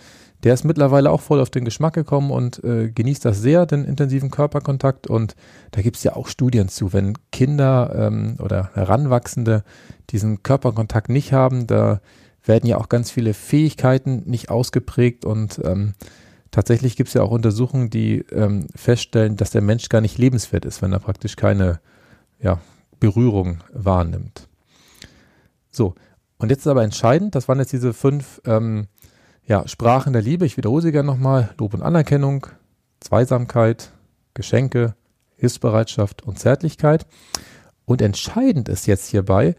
Der 0.45 0.53
ist 0.53 0.65
mittlerweile 0.65 1.11
auch 1.11 1.23
voll 1.23 1.41
auf 1.41 1.49
den 1.49 1.65
Geschmack 1.65 1.95
gekommen 1.95 2.31
und 2.31 2.63
äh, 2.63 2.91
genießt 2.91 3.25
das 3.25 3.41
sehr, 3.41 3.65
den 3.65 3.85
intensiven 3.85 4.31
Körperkontakt. 4.31 5.07
Und 5.07 5.37
da 5.71 5.81
gibt 5.81 5.97
es 5.97 6.05
ja 6.05 6.15
auch 6.15 6.29
Studien 6.29 6.69
zu, 6.69 6.93
wenn 6.93 7.15
Kinder 7.33 7.93
ähm, 7.97 8.37
oder 8.39 8.71
Heranwachsende 8.75 9.65
diesen 10.11 10.43
Körperkontakt 10.43 11.09
nicht 11.09 11.33
haben, 11.33 11.67
da 11.67 12.01
werden 12.45 12.69
ja 12.69 12.77
auch 12.77 12.91
ganz 12.91 13.11
viele 13.11 13.33
Fähigkeiten 13.33 14.23
nicht 14.27 14.51
ausgeprägt 14.51 15.25
und 15.25 15.63
ähm, 15.65 15.95
tatsächlich 16.51 16.95
gibt 16.95 17.09
es 17.09 17.15
ja 17.15 17.23
auch 17.23 17.31
Untersuchungen, 17.31 17.89
die 17.89 18.19
ähm, 18.33 18.67
feststellen, 18.75 19.37
dass 19.37 19.51
der 19.51 19.63
Mensch 19.63 19.89
gar 19.89 20.03
nicht 20.03 20.19
lebenswert 20.19 20.67
ist, 20.67 20.83
wenn 20.83 20.93
er 20.93 20.99
praktisch 20.99 21.37
keine 21.37 21.81
ja, 22.39 22.61
Berührung 23.01 23.65
wahrnimmt. 23.73 24.47
So, 25.71 25.95
und 26.37 26.51
jetzt 26.51 26.61
ist 26.61 26.67
aber 26.67 26.85
entscheidend, 26.85 27.35
das 27.35 27.49
waren 27.49 27.59
jetzt 27.59 27.73
diese 27.73 27.95
fünf 27.95 28.43
ähm, 28.45 28.89
Ja, 29.47 29.69
Sprachen 29.69 30.15
der 30.15 30.23
Liebe, 30.23 30.47
ich 30.47 30.57
wiederhole 30.57 30.81
sie 30.81 30.93
gerne 30.93 31.07
nochmal. 31.07 31.51
Lob 31.59 31.75
und 31.75 31.83
Anerkennung, 31.83 32.47
Zweisamkeit, 33.01 33.93
Geschenke, 34.33 34.95
Hilfsbereitschaft 35.37 36.23
und 36.23 36.39
Zärtlichkeit. 36.39 37.07
Und 37.85 38.01
entscheidend 38.01 38.71
ist 38.71 38.87
jetzt 38.87 39.09
hierbei, 39.09 39.55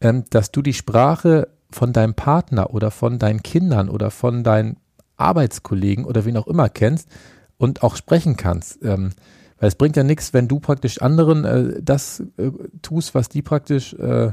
ähm, 0.00 0.24
dass 0.30 0.50
du 0.50 0.60
die 0.60 0.74
Sprache 0.74 1.48
von 1.70 1.92
deinem 1.92 2.14
Partner 2.14 2.74
oder 2.74 2.90
von 2.90 3.20
deinen 3.20 3.42
Kindern 3.44 3.88
oder 3.88 4.10
von 4.10 4.42
deinen 4.42 4.78
Arbeitskollegen 5.16 6.04
oder 6.04 6.24
wen 6.24 6.36
auch 6.36 6.48
immer 6.48 6.68
kennst 6.68 7.08
und 7.58 7.84
auch 7.84 7.94
sprechen 7.94 8.36
kannst. 8.36 8.82
Ähm, 8.82 9.10
weil 9.60 9.68
es 9.68 9.74
bringt 9.76 9.96
ja 9.96 10.02
nichts, 10.02 10.32
wenn 10.32 10.48
du 10.48 10.58
praktisch 10.58 11.00
anderen 11.00 11.44
äh, 11.44 11.80
das 11.80 12.24
äh, 12.38 12.50
tust, 12.82 13.14
was 13.14 13.28
die 13.28 13.42
praktisch, 13.42 13.94
äh, 13.94 14.32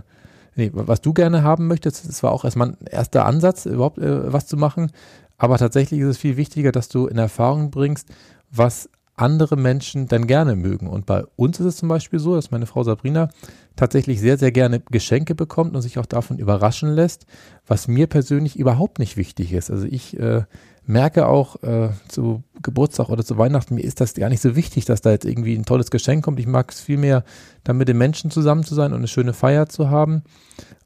nee, 0.55 0.71
was 0.73 1.01
du 1.01 1.13
gerne 1.13 1.43
haben 1.43 1.67
möchtest. 1.67 2.07
Das 2.07 2.23
war 2.23 2.31
auch 2.31 2.45
erstmal 2.45 2.69
ein 2.69 2.87
erster 2.89 3.25
Ansatz, 3.25 3.65
überhaupt 3.65 3.97
äh, 3.97 4.31
was 4.31 4.47
zu 4.47 4.57
machen. 4.57 4.91
Aber 5.37 5.57
tatsächlich 5.57 5.99
ist 5.99 6.07
es 6.07 6.17
viel 6.17 6.37
wichtiger, 6.37 6.71
dass 6.71 6.89
du 6.89 7.07
in 7.07 7.17
Erfahrung 7.17 7.71
bringst, 7.71 8.07
was 8.51 8.89
andere 9.17 9.55
Menschen 9.55 10.07
dann 10.07 10.27
gerne 10.27 10.55
mögen. 10.55 10.87
Und 10.87 11.05
bei 11.05 11.23
uns 11.35 11.59
ist 11.59 11.65
es 11.65 11.77
zum 11.77 11.89
Beispiel 11.89 12.19
so, 12.19 12.35
dass 12.35 12.51
meine 12.51 12.65
Frau 12.65 12.83
Sabrina 12.83 13.29
tatsächlich 13.75 14.19
sehr, 14.19 14.37
sehr 14.37 14.51
gerne 14.51 14.81
Geschenke 14.91 15.35
bekommt 15.35 15.75
und 15.75 15.81
sich 15.81 15.99
auch 15.99 16.05
davon 16.05 16.37
überraschen 16.37 16.89
lässt, 16.89 17.25
was 17.65 17.87
mir 17.87 18.07
persönlich 18.07 18.57
überhaupt 18.57 18.99
nicht 18.99 19.15
wichtig 19.15 19.53
ist. 19.53 19.71
Also 19.71 19.85
ich 19.85 20.19
äh, 20.19 20.43
merke 20.87 21.27
auch 21.27 21.61
äh, 21.63 21.89
zu 22.07 22.43
Geburtstag 22.61 23.09
oder 23.09 23.23
zu 23.23 23.37
Weihnachten, 23.37 23.75
mir 23.75 23.83
ist 23.83 24.01
das 24.01 24.13
gar 24.13 24.29
nicht 24.29 24.41
so 24.41 24.55
wichtig, 24.55 24.85
dass 24.85 25.01
da 25.01 25.11
jetzt 25.11 25.25
irgendwie 25.25 25.55
ein 25.55 25.65
tolles 25.65 25.91
Geschenk 25.91 26.23
kommt. 26.23 26.39
Ich 26.39 26.47
mag 26.47 26.71
es 26.71 26.81
vielmehr, 26.81 27.23
dann 27.63 27.77
mit 27.77 27.87
den 27.87 27.97
Menschen 27.97 28.31
zusammen 28.31 28.63
zu 28.63 28.75
sein 28.75 28.91
und 28.91 28.99
eine 28.99 29.07
schöne 29.07 29.33
Feier 29.33 29.67
zu 29.67 29.89
haben. 29.89 30.23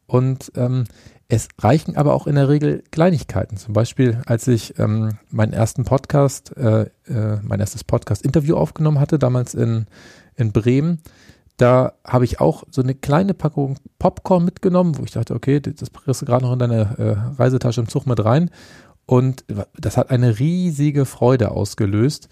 Und 0.08 0.52
ähm, 0.56 0.86
es 1.28 1.48
reichen 1.60 1.96
aber 1.96 2.16
auch 2.16 2.26
in 2.26 2.36
der 2.36 2.50
Regel 2.50 2.84
Kleinigkeiten. 2.92 3.56
Zum 3.58 3.74
Beispiel, 3.74 4.20
als 4.26 4.48
ich 4.48 4.80
ähm, 4.80 5.20
meinen 5.30 5.54
ersten 5.54 5.86
Podcast, 5.86 6.58
äh, 6.58 6.90
äh, 7.08 7.38
mein 7.44 7.60
erstes 7.60 7.84
Podcast-Interview 7.84 8.56
aufgenommen 8.56 9.00
hatte, 9.00 9.20
damals 9.20 9.54
in, 9.54 9.86
in 10.36 10.52
Bremen, 10.52 11.02
da 11.58 11.94
habe 12.04 12.26
ich 12.26 12.40
auch 12.40 12.64
so 12.72 12.82
eine 12.82 12.96
kleine 12.96 13.34
Packung 13.34 13.78
Popcorn 14.00 14.46
mitgenommen, 14.46 14.98
wo 14.98 15.04
ich 15.04 15.12
dachte, 15.12 15.36
okay, 15.36 15.60
das 15.60 15.92
kriegst 15.92 16.22
du 16.22 16.26
gerade 16.26 16.46
noch 16.46 16.54
in 16.54 16.60
deine 16.60 16.98
äh, 16.98 17.40
Reisetasche 17.40 17.82
im 17.82 17.90
Zug 17.90 18.08
mit 18.08 18.24
rein. 18.24 18.50
Und 19.10 19.44
das 19.76 19.98
hat 19.98 20.12
eine 20.12 20.38
riesige 20.38 21.06
Freude 21.08 21.50
ausgelöst. 21.50 22.30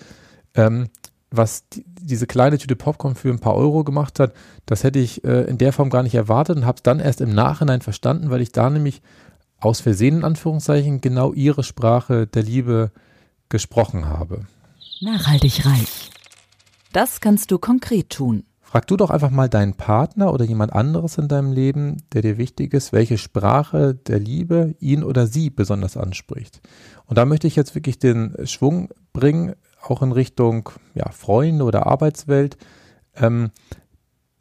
Ähm, 0.53 0.89
was 1.31 1.67
die, 1.69 1.83
diese 1.87 2.27
kleine 2.27 2.59
Tüte 2.59 2.75
Popcorn 2.75 3.15
für 3.15 3.31
ein 3.31 3.39
paar 3.39 3.55
Euro 3.55 3.83
gemacht 3.83 4.19
hat, 4.19 4.35
das 4.67 4.83
hätte 4.83 4.99
ich 4.99 5.23
äh, 5.23 5.45
in 5.45 5.57
der 5.57 5.73
Form 5.73 5.89
gar 5.89 6.03
nicht 6.03 6.13
erwartet 6.13 6.55
und 6.55 6.67
habe 6.67 6.75
es 6.75 6.83
dann 6.83 6.99
erst 6.99 7.19
im 7.19 7.33
Nachhinein 7.33 7.81
verstanden, 7.81 8.29
weil 8.29 8.41
ich 8.41 8.51
da 8.51 8.69
nämlich 8.69 9.01
aus 9.59 9.81
Versehen 9.81 10.17
in 10.17 10.23
Anführungszeichen 10.23 11.01
genau 11.01 11.33
ihre 11.33 11.63
Sprache 11.63 12.27
der 12.27 12.43
Liebe 12.43 12.91
gesprochen 13.49 14.05
habe. 14.05 14.45
Nachhaltig 15.01 15.65
reich. 15.65 16.11
Das 16.93 17.21
kannst 17.21 17.49
du 17.49 17.57
konkret 17.57 18.11
tun. 18.11 18.43
Frag 18.67 18.85
du 18.87 18.97
doch 18.97 19.11
einfach 19.11 19.29
mal 19.29 19.47
deinen 19.47 19.75
Partner 19.75 20.33
oder 20.33 20.43
jemand 20.43 20.73
anderes 20.73 21.17
in 21.17 21.29
deinem 21.29 21.53
Leben, 21.53 22.03
der 22.11 22.21
dir 22.21 22.37
wichtig 22.37 22.73
ist, 22.73 22.91
welche 22.91 23.17
Sprache 23.17 23.95
der 23.95 24.19
Liebe 24.19 24.75
ihn 24.81 25.05
oder 25.05 25.25
sie 25.25 25.49
besonders 25.49 25.95
anspricht. 25.95 26.59
Und 27.05 27.17
da 27.17 27.23
möchte 27.23 27.47
ich 27.47 27.55
jetzt 27.55 27.75
wirklich 27.75 27.97
den 27.97 28.35
Schwung 28.43 28.89
bringen, 29.13 29.53
auch 29.81 30.01
in 30.01 30.11
Richtung 30.11 30.69
ja, 30.95 31.09
Freunde 31.11 31.63
oder 31.63 31.87
Arbeitswelt. 31.87 32.57
Ähm, 33.15 33.51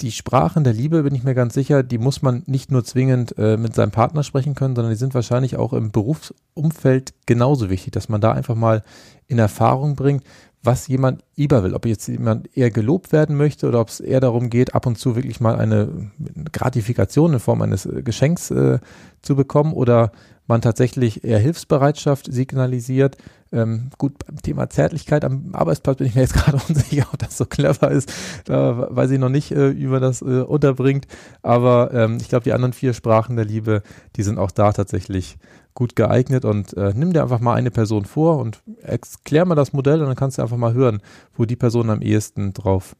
die 0.00 0.10
Sprachen 0.10 0.64
der 0.64 0.72
Liebe, 0.72 1.04
bin 1.04 1.14
ich 1.14 1.22
mir 1.22 1.36
ganz 1.36 1.54
sicher, 1.54 1.84
die 1.84 1.98
muss 1.98 2.20
man 2.20 2.42
nicht 2.46 2.72
nur 2.72 2.82
zwingend 2.82 3.38
äh, 3.38 3.56
mit 3.56 3.76
seinem 3.76 3.92
Partner 3.92 4.24
sprechen 4.24 4.56
können, 4.56 4.74
sondern 4.74 4.92
die 4.92 4.98
sind 4.98 5.14
wahrscheinlich 5.14 5.56
auch 5.56 5.72
im 5.72 5.92
Berufsumfeld 5.92 7.14
genauso 7.26 7.70
wichtig, 7.70 7.92
dass 7.92 8.08
man 8.08 8.20
da 8.20 8.32
einfach 8.32 8.56
mal 8.56 8.82
in 9.28 9.38
Erfahrung 9.38 9.94
bringt, 9.94 10.24
was 10.66 10.88
jemand 10.88 11.22
lieber 11.36 11.62
will. 11.62 11.74
Ob 11.74 11.86
jetzt 11.86 12.08
jemand 12.08 12.54
eher 12.56 12.70
gelobt 12.70 13.12
werden 13.12 13.36
möchte 13.36 13.68
oder 13.68 13.80
ob 13.80 13.88
es 13.88 14.00
eher 14.00 14.20
darum 14.20 14.50
geht, 14.50 14.74
ab 14.74 14.86
und 14.86 14.98
zu 14.98 15.16
wirklich 15.16 15.40
mal 15.40 15.56
eine 15.56 16.10
Gratifikation 16.52 17.34
in 17.34 17.40
Form 17.40 17.62
eines 17.62 17.86
äh, 17.86 18.02
Geschenks 18.02 18.50
äh, 18.50 18.78
zu 19.22 19.36
bekommen 19.36 19.72
oder 19.72 20.12
man 20.46 20.60
tatsächlich 20.60 21.24
eher 21.24 21.38
Hilfsbereitschaft 21.38 22.32
signalisiert. 22.32 23.16
Ähm, 23.56 23.90
gut, 23.96 24.12
beim 24.26 24.40
Thema 24.42 24.68
Zärtlichkeit 24.68 25.24
am 25.24 25.50
Arbeitsplatz 25.54 25.98
bin 25.98 26.06
ich 26.06 26.14
mir 26.14 26.20
jetzt 26.20 26.34
gerade 26.34 26.58
unsicher, 26.68 27.06
ob 27.12 27.18
das 27.18 27.38
so 27.38 27.46
clever 27.46 27.90
ist. 27.90 28.12
Da 28.44 28.94
weiß 28.94 29.10
ich 29.10 29.18
noch 29.18 29.30
nicht, 29.30 29.50
äh, 29.52 29.76
wie 29.76 29.86
man 29.86 30.02
das 30.02 30.20
äh, 30.22 30.42
unterbringt. 30.42 31.06
Aber 31.42 31.90
ähm, 31.92 32.18
ich 32.20 32.28
glaube, 32.28 32.44
die 32.44 32.52
anderen 32.52 32.72
vier 32.72 32.92
Sprachen 32.92 33.36
der 33.36 33.46
Liebe, 33.46 33.82
die 34.16 34.22
sind 34.22 34.38
auch 34.38 34.50
da 34.50 34.72
tatsächlich 34.72 35.38
gut 35.74 35.96
geeignet 35.96 36.44
und 36.44 36.76
äh, 36.76 36.92
nimm 36.94 37.12
dir 37.12 37.22
einfach 37.22 37.40
mal 37.40 37.54
eine 37.54 37.70
Person 37.70 38.04
vor 38.04 38.38
und 38.38 38.62
erklär 38.82 39.44
mal 39.44 39.54
das 39.54 39.72
Modell 39.72 40.00
und 40.00 40.06
dann 40.06 40.16
kannst 40.16 40.38
du 40.38 40.42
einfach 40.42 40.56
mal 40.56 40.72
hören, 40.72 41.00
wo 41.34 41.44
die 41.44 41.56
Person 41.56 41.90
am 41.90 42.02
ehesten 42.02 42.52
drauf 42.52 42.96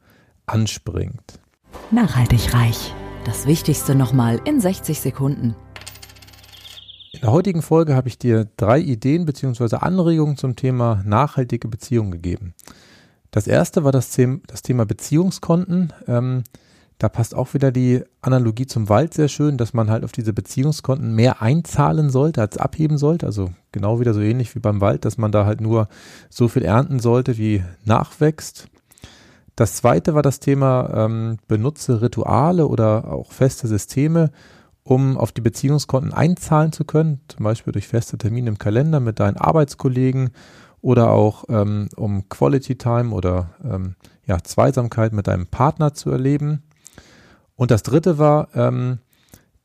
anspringt. 0.46 1.40
Nachhaltig 1.90 2.54
reich. 2.54 2.94
Das 3.24 3.46
Wichtigste 3.46 3.94
nochmal 3.94 4.40
in 4.44 4.60
60 4.60 5.00
Sekunden. 5.00 5.56
In 7.16 7.22
der 7.22 7.32
heutigen 7.32 7.62
Folge 7.62 7.96
habe 7.96 8.08
ich 8.08 8.18
dir 8.18 8.46
drei 8.58 8.78
Ideen 8.78 9.24
bzw. 9.24 9.76
Anregungen 9.76 10.36
zum 10.36 10.54
Thema 10.54 11.02
nachhaltige 11.06 11.66
Beziehungen 11.66 12.10
gegeben. 12.10 12.52
Das 13.30 13.46
erste 13.46 13.84
war 13.84 13.90
das, 13.90 14.10
Thema 14.10 14.84
Beziehungskonten. 14.84 15.94
Ähm, 16.06 16.44
da 16.98 17.08
passt 17.08 17.34
auch 17.34 17.54
wieder 17.54 17.72
die 17.72 18.02
Analogie 18.20 18.66
zum 18.66 18.90
Wald 18.90 19.14
sehr 19.14 19.28
schön, 19.28 19.56
dass 19.56 19.72
man 19.72 19.88
halt 19.88 20.04
auf 20.04 20.12
diese 20.12 20.34
Beziehungskonten 20.34 21.14
mehr 21.14 21.40
einzahlen 21.40 22.10
sollte, 22.10 22.42
als 22.42 22.58
abheben 22.58 22.98
sollte. 22.98 23.24
Also 23.24 23.50
genau 23.72 23.98
wieder 23.98 24.12
so 24.12 24.20
ähnlich 24.20 24.54
wie 24.54 24.60
beim 24.60 24.82
Wald, 24.82 25.06
dass 25.06 25.16
man 25.16 25.32
da 25.32 25.46
halt 25.46 25.62
nur 25.62 25.88
so 26.28 26.48
viel 26.48 26.66
ernten 26.66 26.98
sollte, 26.98 27.38
wie 27.38 27.64
nachwächst. 27.86 28.68
Das 29.54 29.72
zweite 29.76 30.12
war 30.12 30.22
das 30.22 30.38
Thema, 30.38 30.90
ähm, 30.92 31.38
benutze 31.48 32.02
Rituale 32.02 32.66
oder 32.66 33.10
auch 33.10 33.32
feste 33.32 33.68
Systeme, 33.68 34.30
um 34.86 35.18
auf 35.18 35.32
die 35.32 35.40
Beziehungskonten 35.40 36.12
einzahlen 36.12 36.70
zu 36.70 36.84
können, 36.84 37.20
zum 37.26 37.42
Beispiel 37.42 37.72
durch 37.72 37.88
feste 37.88 38.18
Termine 38.18 38.50
im 38.50 38.58
Kalender 38.58 39.00
mit 39.00 39.18
deinen 39.18 39.36
Arbeitskollegen 39.36 40.30
oder 40.80 41.10
auch 41.10 41.44
ähm, 41.48 41.88
um 41.96 42.28
Quality 42.28 42.76
Time 42.76 43.12
oder 43.12 43.50
ähm, 43.64 43.96
ja, 44.26 44.38
Zweisamkeit 44.42 45.12
mit 45.12 45.26
deinem 45.26 45.48
Partner 45.48 45.92
zu 45.92 46.10
erleben. 46.10 46.62
Und 47.56 47.72
das 47.72 47.82
dritte 47.82 48.18
war 48.18 48.48
ähm, 48.54 49.00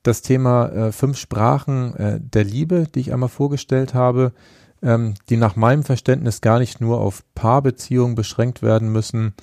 das 0.01 0.23
Thema 0.23 0.69
äh, 0.69 0.91
fünf 0.91 1.19
Sprachen 1.19 1.95
äh, 1.97 2.19
der 2.19 2.43
Liebe, 2.43 2.87
die 2.93 3.01
ich 3.01 3.13
einmal 3.13 3.29
vorgestellt 3.29 3.93
habe, 3.93 4.33
ähm, 4.81 5.13
die 5.29 5.37
nach 5.37 5.55
meinem 5.55 5.83
Verständnis 5.83 6.41
gar 6.41 6.57
nicht 6.57 6.81
nur 6.81 6.99
auf 6.99 7.23
Paarbeziehungen 7.35 8.15
beschränkt 8.15 8.63
werden 8.63 8.91
müssen. 8.91 9.35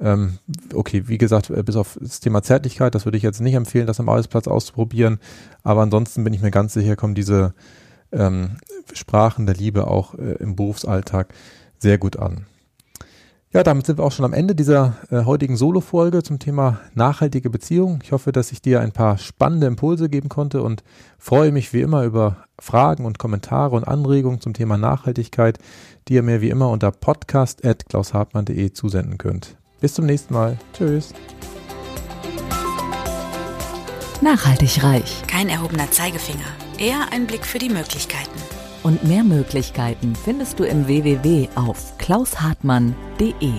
Ähm, 0.00 0.38
okay, 0.74 1.04
wie 1.06 1.18
gesagt, 1.18 1.50
äh, 1.50 1.62
bis 1.62 1.76
auf 1.76 1.98
das 2.00 2.20
Thema 2.20 2.42
Zärtlichkeit, 2.42 2.94
das 2.94 3.04
würde 3.04 3.18
ich 3.18 3.22
jetzt 3.22 3.40
nicht 3.40 3.54
empfehlen, 3.54 3.86
das 3.86 4.00
am 4.00 4.08
Arbeitsplatz 4.08 4.48
auszuprobieren. 4.48 5.18
Aber 5.62 5.82
ansonsten 5.82 6.24
bin 6.24 6.32
ich 6.32 6.40
mir 6.40 6.50
ganz 6.50 6.72
sicher, 6.72 6.96
kommen 6.96 7.14
diese 7.14 7.54
ähm, 8.12 8.56
Sprachen 8.92 9.46
der 9.46 9.54
Liebe 9.54 9.86
auch 9.86 10.14
äh, 10.14 10.36
im 10.40 10.56
Berufsalltag 10.56 11.34
sehr 11.78 11.98
gut 11.98 12.16
an. 12.16 12.46
Ja, 13.52 13.64
damit 13.64 13.84
sind 13.84 13.98
wir 13.98 14.04
auch 14.04 14.12
schon 14.12 14.24
am 14.24 14.32
Ende 14.32 14.54
dieser 14.54 14.94
äh, 15.10 15.24
heutigen 15.24 15.56
Solo-Folge 15.56 16.22
zum 16.22 16.38
Thema 16.38 16.78
nachhaltige 16.94 17.50
Beziehung. 17.50 17.98
Ich 18.04 18.12
hoffe, 18.12 18.30
dass 18.30 18.52
ich 18.52 18.62
dir 18.62 18.80
ein 18.80 18.92
paar 18.92 19.18
spannende 19.18 19.66
Impulse 19.66 20.08
geben 20.08 20.28
konnte 20.28 20.62
und 20.62 20.84
freue 21.18 21.50
mich 21.50 21.72
wie 21.72 21.80
immer 21.80 22.04
über 22.04 22.44
Fragen 22.60 23.04
und 23.04 23.18
Kommentare 23.18 23.74
und 23.74 23.88
Anregungen 23.88 24.40
zum 24.40 24.54
Thema 24.54 24.78
Nachhaltigkeit, 24.78 25.58
die 26.06 26.14
ihr 26.14 26.22
mir 26.22 26.40
wie 26.40 26.50
immer 26.50 26.70
unter 26.70 26.92
podcast.klaushartmann.de 26.92 28.72
zusenden 28.72 29.18
könnt. 29.18 29.56
Bis 29.80 29.94
zum 29.94 30.06
nächsten 30.06 30.34
Mal. 30.34 30.56
Tschüss. 30.72 31.12
Nachhaltig 34.20 34.82
reich. 34.82 35.22
Kein 35.26 35.48
erhobener 35.48 35.90
Zeigefinger, 35.90 36.44
eher 36.78 37.10
ein 37.10 37.26
Blick 37.26 37.46
für 37.46 37.58
die 37.58 37.70
Möglichkeiten. 37.70 38.38
Und 38.82 39.04
mehr 39.04 39.24
Möglichkeiten 39.24 40.14
findest 40.14 40.58
du 40.58 40.64
im 40.64 40.86
www 40.86 41.48
auf 41.54 41.96
klaushartmann.de. 41.98 43.52